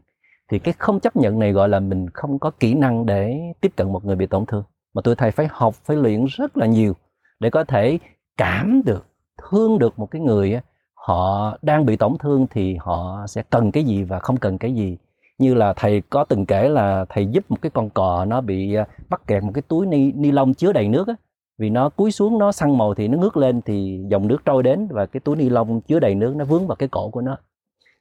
[0.51, 3.72] thì cái không chấp nhận này gọi là mình không có kỹ năng để tiếp
[3.76, 4.64] cận một người bị tổn thương.
[4.94, 6.94] Mà tụi thầy phải học phải luyện rất là nhiều
[7.40, 7.98] để có thể
[8.36, 9.07] cảm được
[9.42, 10.61] thương được một cái người
[10.94, 14.74] họ đang bị tổn thương thì họ sẽ cần cái gì và không cần cái
[14.74, 14.98] gì.
[15.38, 18.74] Như là thầy có từng kể là thầy giúp một cái con cò nó bị
[18.74, 21.14] à, bắt kẹt một cái túi ni, ni lông chứa đầy nước á.
[21.59, 24.62] Vì nó cúi xuống nó săn mồi thì nó ngước lên thì dòng nước trôi
[24.62, 27.20] đến và cái túi ni lông chứa đầy nước nó vướng vào cái cổ của
[27.20, 27.36] nó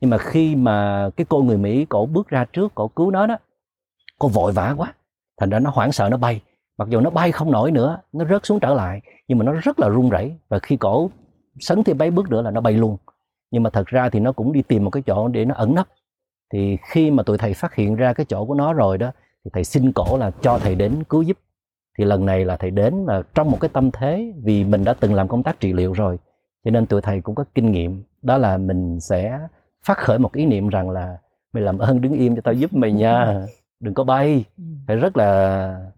[0.02, 3.28] nhưng mà khi mà cái cô người mỹ cổ bước ra trước cổ cứu nó
[3.28, 3.38] đó,
[4.20, 4.93] cô vội vã quá.
[5.39, 6.41] Thành ra nó hoảng sợ, nó bay.
[6.78, 9.52] Mặc dù nó bay không nổi nữa, nó rớt xuống trở lại, nhưng mà nó
[9.52, 10.36] rất là run rẩy.
[10.50, 11.10] Và khi cổ
[11.60, 12.97] sấn thêm mấy bước nữa là nó bay luôn.
[13.52, 15.76] Nhưng mà thật ra thì nó cũng đi tìm một cái chỗ để nó ẩn
[15.76, 15.88] nấp.
[16.54, 19.12] Thì khi mà tụi thầy phát hiện ra cái chỗ của nó rồi đó,
[19.45, 21.38] thì thầy xin cổ là cho thầy đến cứu giúp.
[21.97, 24.93] Thì lần này là thầy đến mà trong một cái tâm thế vì mình đã
[24.93, 26.20] từng làm công tác trị liệu rồi,
[26.66, 28.04] cho nên tụi thầy cũng có kinh nghiệm.
[28.22, 29.39] Đó là mình sẽ
[29.86, 31.17] phát khởi một ý niệm rằng là
[31.53, 33.45] mày làm ơn đứng im cho tao giúp mày nha
[33.80, 34.45] đừng có bay.
[34.57, 34.63] Ừ.
[34.88, 35.91] phải rất là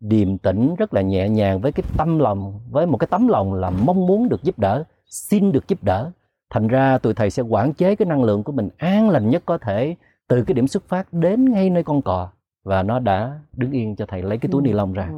[0.00, 3.54] điềm tĩnh rất là nhẹ nhàng với cái tâm lòng với một cái tấm lòng
[3.54, 6.10] là mong muốn được giúp đỡ xin được giúp đỡ.
[6.50, 9.42] Thành ra tụi thầy sẽ quản chế cái năng lượng của mình an lành nhất
[9.46, 9.96] có thể
[10.28, 12.28] từ cái điểm xuất phát đến ngay nơi con cò
[12.64, 14.66] và nó đã đứng yên cho thầy lấy cái túi ừ.
[14.66, 15.08] ni lông ra.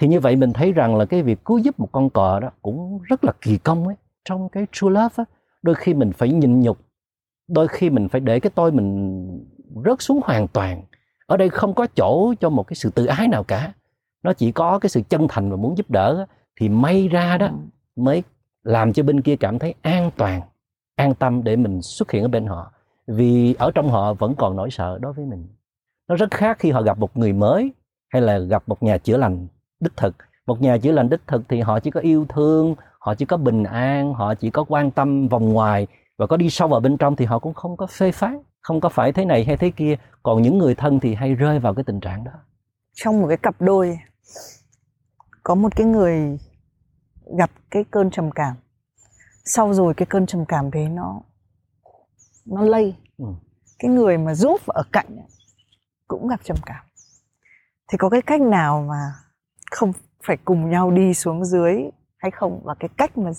[0.00, 2.50] thì như vậy mình thấy rằng là cái việc cứu giúp một con cò đó
[2.62, 3.96] cũng rất là kỳ công ấy.
[4.24, 5.24] Trong cái true love á
[5.62, 6.78] đôi khi mình phải nhịn nhục
[7.50, 9.26] đôi khi mình phải để cái tôi mình
[9.84, 10.82] rớt xuống hoàn toàn.
[11.26, 13.72] Ở đây không có chỗ cho một cái sự tự ái nào cả.
[14.22, 16.26] Nó chỉ có cái sự chân thành và muốn giúp đỡ
[16.60, 17.52] thì may ra đó ừ.
[17.96, 18.22] mới
[18.62, 20.40] làm cho bên kia cảm thấy an toàn
[20.96, 22.72] an tâm để mình xuất hiện ở bên họ.
[23.06, 25.48] Vì ở trong họ vẫn còn nỗi sợ đối với mình.
[26.08, 27.72] Nó rất khác khi họ gặp một người mới
[28.08, 29.46] hay là gặp một nhà chữa lành
[29.80, 30.16] đích thực.
[30.46, 33.36] Một nhà chữa lành đích thực thì họ chỉ có yêu thương họ chỉ có
[33.36, 35.86] bình an họ chỉ có quan tâm vòng ngoài
[36.20, 38.80] và có đi sâu vào bên trong thì họ cũng không có phê phán không
[38.80, 39.96] có phải thế này hay thế kia.
[40.22, 42.32] Còn những người thân thì hay rơi vào cái tình trạng đó.
[42.92, 43.98] Trong một cái cặp đôi
[45.42, 46.38] có một cái người
[47.38, 48.56] gặp cái cơn trầm cảm.
[49.44, 51.20] Sau rồi cái cơn trầm cảm đấy nó
[52.46, 52.94] nó lây.
[53.18, 53.26] Ừ.
[53.78, 55.18] cái người mà giúp ở cạnh
[56.08, 56.84] cũng gặp trầm cảm.
[57.88, 59.12] Thì có cái cách nào mà
[59.70, 59.92] không
[60.24, 61.82] phải cùng nhau đi xuống dưới
[62.16, 62.60] hay không?
[62.64, 63.30] Và cái cách mà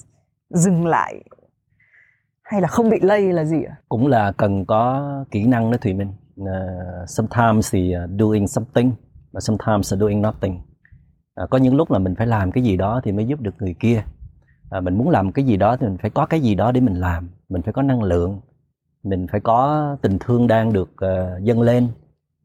[0.49, 1.23] dừng lại
[2.51, 3.75] hay là không bị lây là gì ạ?
[3.89, 6.13] Cũng là cần có kỹ năng đó Thùy Minh.
[6.41, 6.47] Uh,
[7.07, 8.91] sometimes thì ờ, doing something
[9.31, 10.55] và sometimes là doing nothing.
[11.43, 13.55] Uh, có những lúc là mình phải làm cái gì đó thì mới giúp được
[13.59, 14.03] người kia.
[14.77, 16.81] Uh, mình muốn làm cái gì đó thì mình phải có cái gì đó để
[16.81, 17.29] mình làm.
[17.49, 18.41] Mình phải có năng lượng.
[19.03, 21.87] Mình phải có tình thương đang được uh, dâng lên.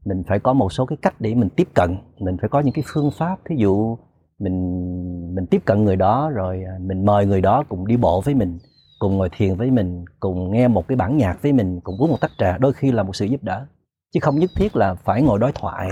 [0.05, 1.97] Mình phải có một số cái cách để mình tiếp cận.
[2.19, 3.39] Mình phải có những cái phương pháp.
[3.49, 3.97] Thí dụ
[4.39, 8.35] mình mình tiếp cận người đó rồi mình mời người đó cùng đi bộ với
[8.35, 8.57] mình
[8.99, 12.09] cùng ngồi thiền với mình cùng nghe một cái bản nhạc với mình cùng uống
[12.09, 13.65] một tách trà đôi khi là một sự giúp đỡ.
[14.13, 15.89] Chứ không nhất thiết là phải ngồi đối thoại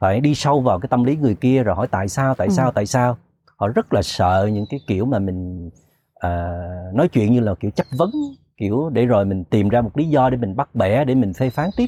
[0.00, 2.52] phải đi sâu vào cái tâm lý người kia rồi hỏi tại sao tại ừ.
[2.52, 3.16] sao tại sao.
[3.56, 5.70] Họ rất là sợ những cái kiểu mà mình
[6.14, 6.60] à,
[6.94, 8.10] nói chuyện như là kiểu chất vấn
[8.56, 11.32] kiểu để rồi mình tìm ra một lý do để mình bắt bẻ để mình
[11.32, 11.86] phê phán tiếp.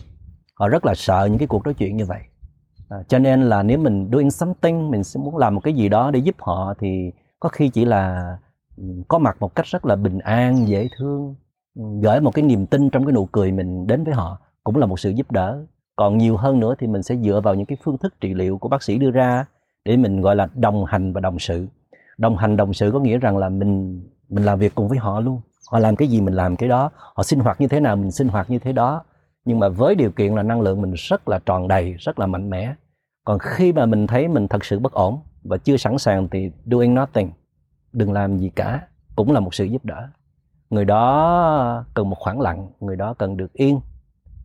[0.54, 2.20] Họ rất là sợ những cái cuộc nói chuyện như vậy.
[2.88, 5.88] À, cho nên là nếu mình doing something mình sẽ muốn làm một cái gì
[5.88, 8.36] đó để giúp họ thì có khi chỉ là
[9.08, 11.34] có mặt một cách rất là bình an, dễ thương
[11.74, 14.76] ừ, gửi một cái niềm tin trong cái nụ cười mình đến với họ cũng
[14.76, 15.64] là một sự giúp đỡ.
[15.96, 18.58] Còn nhiều hơn nữa thì mình sẽ dựa vào những cái phương thức trị liệu
[18.58, 19.46] của bác sĩ đưa ra
[19.84, 21.66] để mình, gọi là, đồng hành và đồng sự.
[22.18, 25.20] Đồng hành, đồng sự có nghĩa rằng là mình mình làm việc cùng với họ
[25.20, 25.40] luôn.
[25.70, 26.90] Họ làm cái gì mình làm cái đó.
[27.14, 29.04] Họ sinh hoạt như thế nào mình sinh hoạt như thế đó.
[29.44, 32.26] Nhưng mà với điều kiện là năng lượng mình rất là tròn đầy, rất là
[32.26, 32.74] mạnh mẽ.
[33.24, 36.50] Còn khi mà mình thấy mình thật sự bất ổn và chưa sẵn sàng thì
[36.64, 37.30] doing nothing
[37.96, 38.86] đừng làm gì cả
[39.16, 40.08] cũng là một sự giúp đỡ.
[40.70, 43.80] Người đó cần một khoảng lặng người đó cần được yên.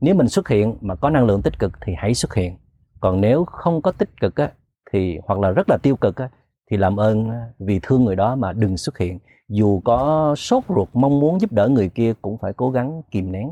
[0.01, 2.57] Nếu mình xuất hiện mà có năng lượng tích cực thì hãy xuất hiện.
[2.99, 4.51] Còn nếu không có tích cực á,
[4.91, 6.29] thì hoặc là rất là tiêu cực á,
[6.71, 7.29] thì làm ơn
[7.59, 9.19] vì thương người đó mà đừng xuất hiện.
[9.49, 13.31] Dù có sốt ruột mong muốn giúp đỡ người kia cũng phải cố gắng kìm
[13.31, 13.49] nén.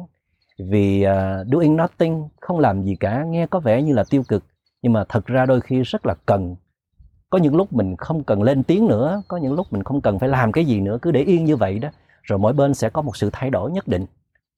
[0.70, 4.44] Vì uh, doing nothing không làm gì cả nghe có vẻ như là tiêu cực
[4.82, 6.56] nhưng mà thật ra đôi khi rất là cần
[7.30, 10.20] có những lúc mình không cần lên tiếng nữa, có những lúc mình không cần
[10.20, 11.90] phải làm cái gì nữa, cứ để yên như vậy đó.
[12.24, 14.06] Rồi mỗi bên sẽ có một sự thay đổi nhất định.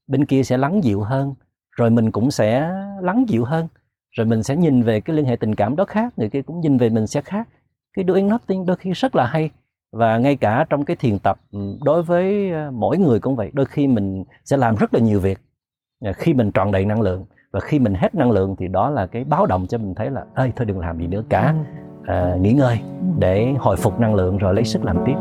[0.07, 1.33] Bên kia sẽ lắng dịu hơn,
[1.71, 3.67] rồi mình cũng sẽ lắng dịu hơn.
[4.11, 6.59] Rồi mình sẽ nhìn về cái liên hệ tình cảm đó khác, người kia cũng
[6.61, 7.47] nhìn về mình sẽ khác.
[7.93, 9.49] Cái doing nothing đôi khi rất là hay.
[9.91, 13.49] Và ngay cả trong cái thiền tập ừ, đối với ờ, mỗi người cũng vậy,
[13.53, 15.39] đôi khi mình sẽ làm rất là nhiều việc.
[16.05, 18.89] Ờ, khi mình tròn đầy năng lượng, và khi mình hết năng lượng thì đó
[18.89, 21.55] là cái báo động cho mình thấy là ơi thôi đừng làm gì nữa cả.
[21.57, 22.79] Ừ à, nghỉ ngơi
[23.19, 25.15] để hồi phục năng lượng rồi lấy sức làm tiếp.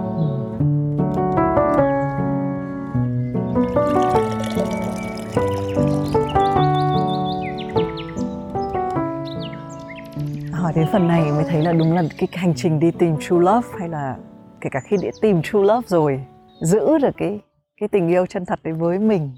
[10.52, 13.36] Hỏi đến phần này mới thấy là đúng là cái hành trình đi tìm true
[13.36, 14.16] love hay là
[14.60, 16.24] kể cả khi đã tìm true love rồi
[16.60, 17.40] giữ được cái
[17.80, 19.30] cái tình yêu chân thật đấy với mình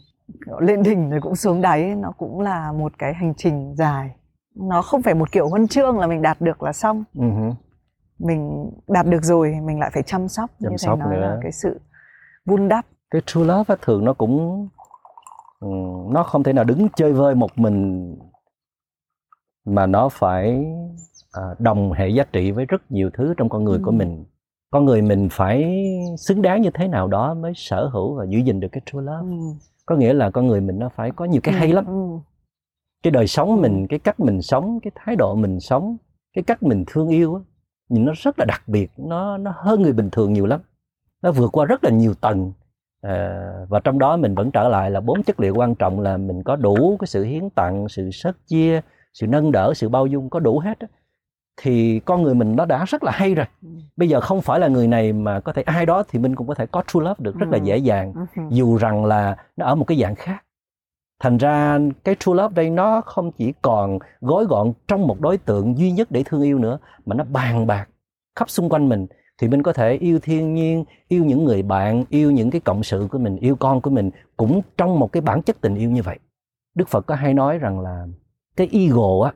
[0.60, 4.10] lên đỉnh rồi cũng xuống đáy nó cũng là một cái hành trình dài
[4.54, 7.54] nó không phải một kiểu huân chương là mình đạt được là xong uh-huh.
[8.18, 11.20] mình đạt được rồi mình lại phải chăm sóc chăm như sóc thầy nói nữa.
[11.20, 11.80] là cái sự
[12.44, 14.68] vun đắp cái true love thường nó cũng
[15.60, 15.68] ừ,
[16.08, 18.08] nó không thể nào đứng chơi vơi một mình
[19.64, 20.64] mà nó phải
[21.32, 23.82] à, đồng hệ giá trị với rất nhiều thứ trong con người ừ.
[23.84, 24.24] của mình
[24.70, 25.84] con người mình phải
[26.18, 29.00] xứng đáng như thế nào đó mới sở hữu và giữ gìn được cái true
[29.00, 29.36] love ừ.
[29.86, 31.58] có nghĩa là con người mình nó phải có nhiều cái ừ.
[31.58, 32.31] hay lắm ừ
[33.02, 35.96] cái đời sống mình cái cách mình sống cái thái độ mình sống
[36.34, 37.40] cái cách mình thương yêu á
[37.88, 40.60] nhìn nó rất là đặc biệt nó nó hơn người bình thường nhiều lắm
[41.22, 42.52] nó vượt qua rất là nhiều tầng
[43.00, 46.16] à, và trong đó mình vẫn trở lại là bốn chất liệu quan trọng là
[46.16, 48.80] mình có đủ cái sự hiến tặng sự sớt chia
[49.12, 50.86] sự nâng đỡ sự bao dung có đủ hết á
[51.60, 53.68] thì con người mình nó đã rất là hay rồi ừ.
[53.96, 56.46] bây giờ không phải là người này mà có thể ai đó thì mình cũng
[56.46, 57.64] có thể có true love được rất là ừ.
[57.64, 58.42] dễ dàng ừ.
[58.50, 60.44] dù rằng là nó ở một cái dạng khác
[61.22, 65.38] thành ra cái true love đây nó không chỉ còn gói gọn trong một đối
[65.38, 67.88] tượng duy nhất để thương yêu nữa mà nó bàn bạc
[68.36, 69.06] khắp xung quanh mình.
[69.38, 72.82] Thì mình có thể yêu thiên nhiên yêu những người bạn yêu những cái cộng
[72.82, 75.90] sự của mình yêu con của mình cũng trong một cái bản chất tình yêu
[75.90, 76.18] như vậy.
[76.74, 78.06] Đức phật có hay nói rằng là
[78.56, 79.32] cái ego á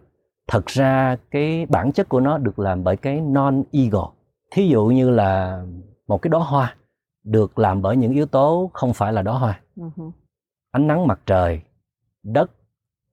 [0.49, 4.12] thật ra cái bản chất của nó được làm bởi cái non ego
[4.53, 5.62] thí dụ như là
[6.09, 6.76] một cái đóa hoa
[7.24, 9.61] được làm bởi những yếu tố không phải là đóa hoa.
[9.76, 10.11] Uh-huh.
[10.72, 11.61] ánh nắng mặt trời
[12.27, 12.51] đất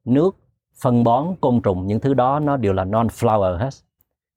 [0.06, 0.36] nước
[0.82, 3.70] phân bón côn trùng những thứ đó nó đều là non flower hết.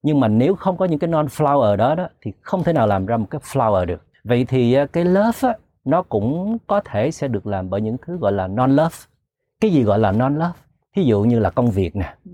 [0.02, 2.86] Nhưng mà nếu không có những cái non flower đó đó thì không thể nào
[2.86, 4.02] làm ra một cái flower được.
[4.24, 5.54] Vậy thì cái love á,
[5.84, 8.96] nó cũng có thể sẽ được làm bởi những thứ gọi là non love
[9.60, 10.58] cái gì gọi là non love
[10.96, 12.30] ví dụ như là công việc nè ừ.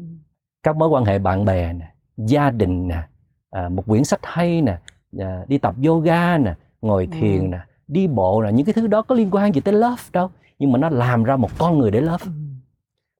[0.62, 3.03] các mối quan hệ bạn bè nè gia đình nè
[3.51, 4.78] à, một quyển sách hay nè
[5.18, 7.18] à, đi tập yoga nè ngồi ừ.
[7.20, 10.03] thiền nè đi bộ nè những cái thứ đó có liên quan gì tới love
[10.12, 10.30] đâu
[10.62, 12.30] nhưng mà nó làm ra một con người để love ừ.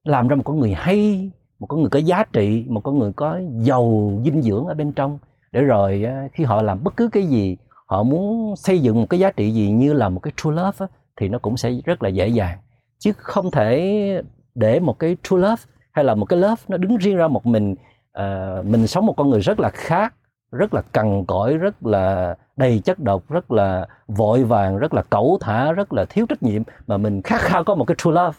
[0.05, 3.13] làm ra một con người hay một con người có giá trị một con người
[3.13, 5.19] có giàu dinh dưỡng ở bên trong.
[5.53, 9.21] Để rồi khi họ làm bất cứ cái gì họ muốn xây dựng một cái
[9.21, 10.87] giá trị gì như là một cái true love á,
[11.17, 12.59] thì nó cũng sẽ rất là dễ dàng.
[12.99, 14.23] Chứ không thể
[14.55, 15.63] để một cái true love
[15.93, 17.75] hay là một cái love nó đứng riêng ra một mình
[18.19, 20.15] uh, mình sống một con người rất là khác
[20.53, 25.03] rất là cằn cỗi rất là đầy chất độc rất là vội vàng rất là
[25.03, 26.63] cẩu thả rất là thiếu trách nhiệm.
[26.87, 28.39] Mà mình khát khao có một cái true love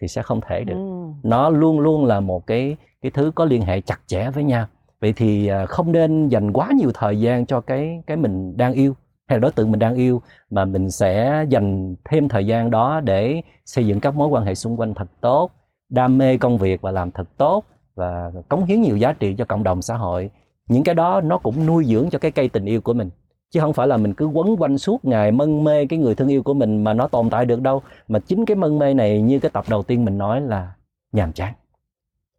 [0.00, 0.74] thì sẽ không thể được.
[0.74, 1.28] Ừ.
[1.28, 4.66] nó luôn luôn là một cái cái thứ có liên hệ chặt chẽ với nhau.
[5.00, 8.72] Vậy thì à, không nên dành quá nhiều thời gian cho cái cái mình đang
[8.72, 8.94] yêu
[9.26, 13.00] hay là đối tượng mình đang yêu mà mình sẽ dành thêm thời gian đó
[13.00, 15.50] để xây dựng các mối quan hệ xung quanh thật tốt
[15.88, 17.64] đam mê công việc và làm thật tốt
[17.94, 20.30] và cống hiến nhiều giá trị cho cộng đồng xã hội
[20.68, 23.10] những cái đó nó cũng nuôi dưỡng cho cái cây tình yêu của mình.
[23.50, 26.28] Chứ không phải là mình cứ quấn quanh suốt ngày mân mê cái người thương
[26.28, 27.82] yêu của mình mà nó tồn tại được đâu.
[28.08, 30.72] Mà chính cái mân mê này như cái tập đầu tiên mình nói là
[31.12, 31.54] nhàm chán.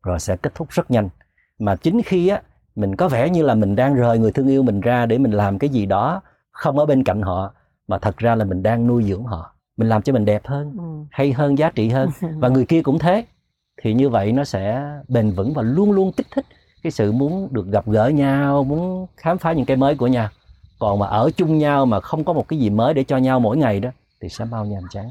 [0.04, 1.10] Rồi sẽ kết thúc rất nhanh.
[1.60, 2.42] Mà chính khi á
[2.76, 5.32] mình có vẻ như là mình đang rời người thương yêu mình ra để mình
[5.32, 6.22] làm cái gì đó
[6.52, 7.54] không ở bên cạnh họ
[7.88, 9.56] mà thật ra là mình đang nuôi dưỡng họ.
[9.78, 11.06] Mình làm cho mình đẹp hơn ừ.
[11.12, 12.10] hay hơn giá trị hơn.
[12.40, 13.26] Và người kia cũng thế.
[13.82, 16.46] Thì như vậy nó sẽ bền vững và luôn luôn kích thích
[16.86, 20.30] cái sự muốn được gặp gỡ nhau muốn khám phá những cái mới của nhau.
[20.80, 23.40] Còn mà ở chung nhau mà không có một cái gì mới để cho nhau
[23.40, 23.90] mỗi ngày đó
[24.22, 25.10] thì sẽ bao nhàm chán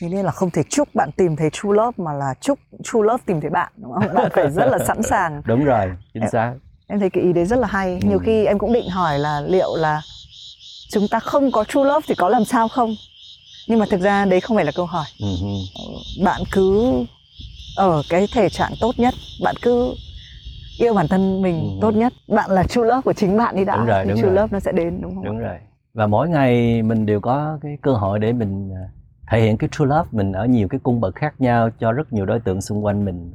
[0.00, 3.00] thế nên là không thể chúc bạn tìm thấy true love mà là chúc true
[3.02, 4.14] love tìm thấy bạn đúng không?
[4.14, 5.42] Bạn phải rất là sẵn sàng.
[5.44, 6.54] Đúng rồi chính xác.
[6.86, 7.98] em thấy cái ý đấy rất là hay.
[8.02, 8.08] Ừ.
[8.08, 10.02] nhiều khi em cũng định hỏi là liệu là
[10.90, 12.94] chúng ta không có true love thì có làm sao không?
[13.68, 15.06] Nhưng mà thực ra đấy không phải là câu hỏi.
[15.18, 16.24] Uh-huh.
[16.24, 16.94] bạn cứ
[17.76, 19.94] ở cái thể trạng tốt nhất bạn cứ
[20.78, 21.80] yêu bản thân mình uh-huh.
[21.80, 22.12] tốt nhất.
[22.28, 23.76] Bạn là true love của chính bạn đi đã.
[23.76, 24.34] Đúng rồi, đúng true rồi.
[24.34, 25.56] love nó sẽ đến đúng không đúng rồi.
[25.94, 28.88] Và mỗi ngày mình đều có cái cơ hội để mình à,
[29.30, 30.08] thể hiện cái true love.
[30.12, 33.04] Mình ở nhiều cái cung bậc khác nhau cho rất nhiều đối tượng xung quanh
[33.04, 33.34] mình.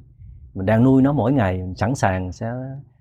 [0.54, 1.58] Mình đang nuôi nó mỗi ngày.
[1.58, 2.52] Mình sẵn sàng sẽ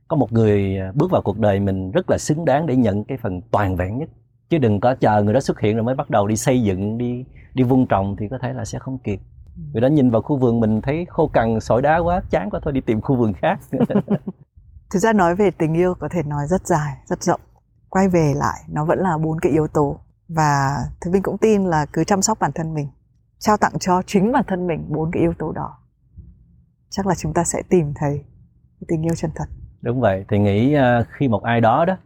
[0.08, 3.04] có một người à, bước vào cuộc đời mình rất là xứng đáng để nhận
[3.04, 4.08] cái phần toàn vẹn nhất.
[4.50, 6.98] Chứ đừng có chờ người đó xuất hiện rồi mới bắt đầu đi xây dựng
[6.98, 7.24] đi
[7.54, 9.20] đi vun trồng thì có thể là sẽ không kịp
[9.72, 12.60] người đó nhìn vào khu vườn mình thấy khô cằn sỏi đá quá chán quá
[12.62, 13.60] thôi đi tìm khu vườn khác.
[14.90, 17.40] Thực ra nói về tình yêu có thể nói rất dài rất rộng.
[17.88, 20.00] Quay về lại nó vẫn là bốn cái yếu tố.
[20.28, 22.88] Và thứ vinh cũng tin là cứ chăm sóc bản thân mình
[23.38, 25.78] trao tặng cho chính bản thân mình bốn cái yếu tố đó
[26.90, 28.24] chắc là chúng ta sẽ tìm thấy
[28.88, 29.44] tình yêu chân thật.
[29.82, 31.96] Đúng vậy thì nghĩ à, khi một ai đó đó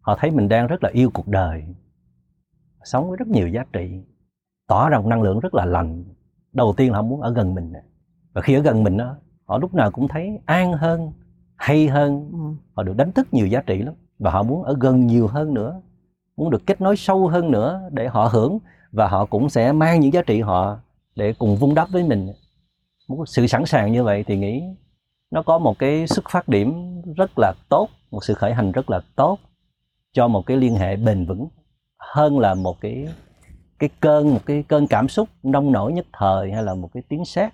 [0.00, 1.64] họ thấy mình đang rất là yêu cuộc đời
[2.84, 4.04] sống với rất nhiều giá trị
[4.66, 6.04] tỏ ra một năng lượng rất là lành
[6.56, 7.72] đầu tiên là họ muốn ở gần mình
[8.32, 11.12] và khi ở gần mình đó họ lúc nào cũng thấy an hơn
[11.56, 12.30] hay hơn.
[12.32, 12.38] Ừ.
[12.74, 13.94] họ được đánh thức nhiều giá trị lắm.
[14.18, 15.80] Và họ muốn ở gần nhiều hơn nữa
[16.36, 18.58] muốn được kết nối sâu hơn nữa để họ hưởng.
[18.92, 20.78] Và họ cũng sẽ mang những giá trị họ
[21.16, 22.32] để cùng vun đắp với mình.
[23.08, 24.62] Một sự sẵn sàng như vậy thì nghĩ
[25.30, 28.90] nó có một cái xuất phát điểm rất là tốt một sự khởi hành rất
[28.90, 29.38] là tốt
[30.12, 31.48] cho một cái liên hệ bền vững
[31.98, 33.08] hơn là một cái
[33.78, 37.02] cái cơn, một cái cơn cảm xúc nông nổi nhất thời hay là một cái
[37.08, 37.52] tiếng sét,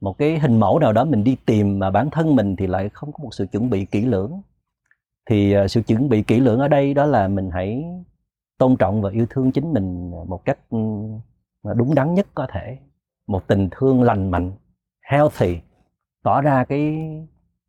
[0.00, 2.88] một cái hình mẫu nào đó mình đi tìm mà bản thân mình thì lại
[2.88, 4.42] không có một sự chuẩn bị kỹ lưỡng.
[5.30, 7.84] Thì ờ, sự chuẩn bị kỹ lưỡng ở đây đó là mình hãy
[8.58, 10.78] tôn trọng và yêu thương chính mình một cách ừ,
[11.76, 12.78] đúng đắn nhất có thể.
[13.26, 14.52] Một tình thương lành mạnh,
[15.10, 15.58] healthy,
[16.22, 17.10] tỏ ra cái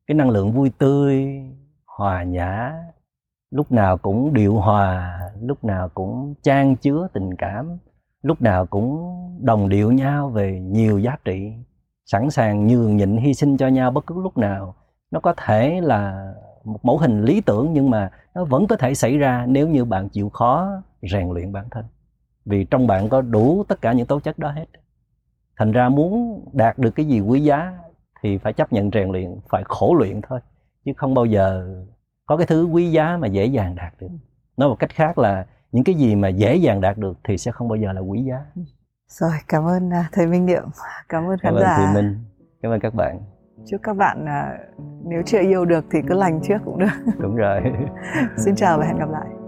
[0.08, 1.42] cái năng lượng vui tươi,
[1.86, 2.74] hòa nhã,
[3.52, 7.78] lúc nào cũng điều hòa, lúc nào cũng trang chứa tình cảm
[8.22, 11.54] lúc nào cũng đồng điệu nhau về nhiều giá trị,
[12.06, 14.76] sẵn sàng nhường nhịn hy sinh cho nhau bất cứ lúc nào.
[15.12, 18.94] Nó có thể là một mẫu hình lý tưởng nhưng mà nó vẫn có thể
[18.94, 21.86] xảy ra nếu như bạn chịu khó rèn luyện bản thân.
[22.46, 24.66] Vì trong bạn có đủ tất cả những tố chất đó hết.
[25.58, 27.78] Thành ra muốn đạt được cái gì quý giá
[28.22, 30.40] thì phải chấp nhận rèn luyện, phải khổ luyện thôi.
[30.86, 31.76] Chứ không bao giờ
[32.26, 34.08] có cái thứ quý giá mà dễ dàng đạt được.
[34.58, 37.52] Nói một cách khác là những cái gì mà dễ dàng đạt được thì sẽ
[37.52, 38.46] không bao giờ là quý giá.
[39.08, 40.64] Rồi cảm ơn à, thầy Minh Niệm.
[41.10, 41.78] Cảm ơn khán cảm ơn giả.
[41.78, 42.20] Thùy Minh.
[42.62, 43.20] Cảm ơn các bạn.
[43.70, 44.58] Chúc các bạn à,
[45.04, 47.14] nếu chưa yêu được thì cứ lành trước cũng được.
[47.20, 47.62] Đúng rồi.
[48.38, 49.41] Xin chào và hẹn gặp lại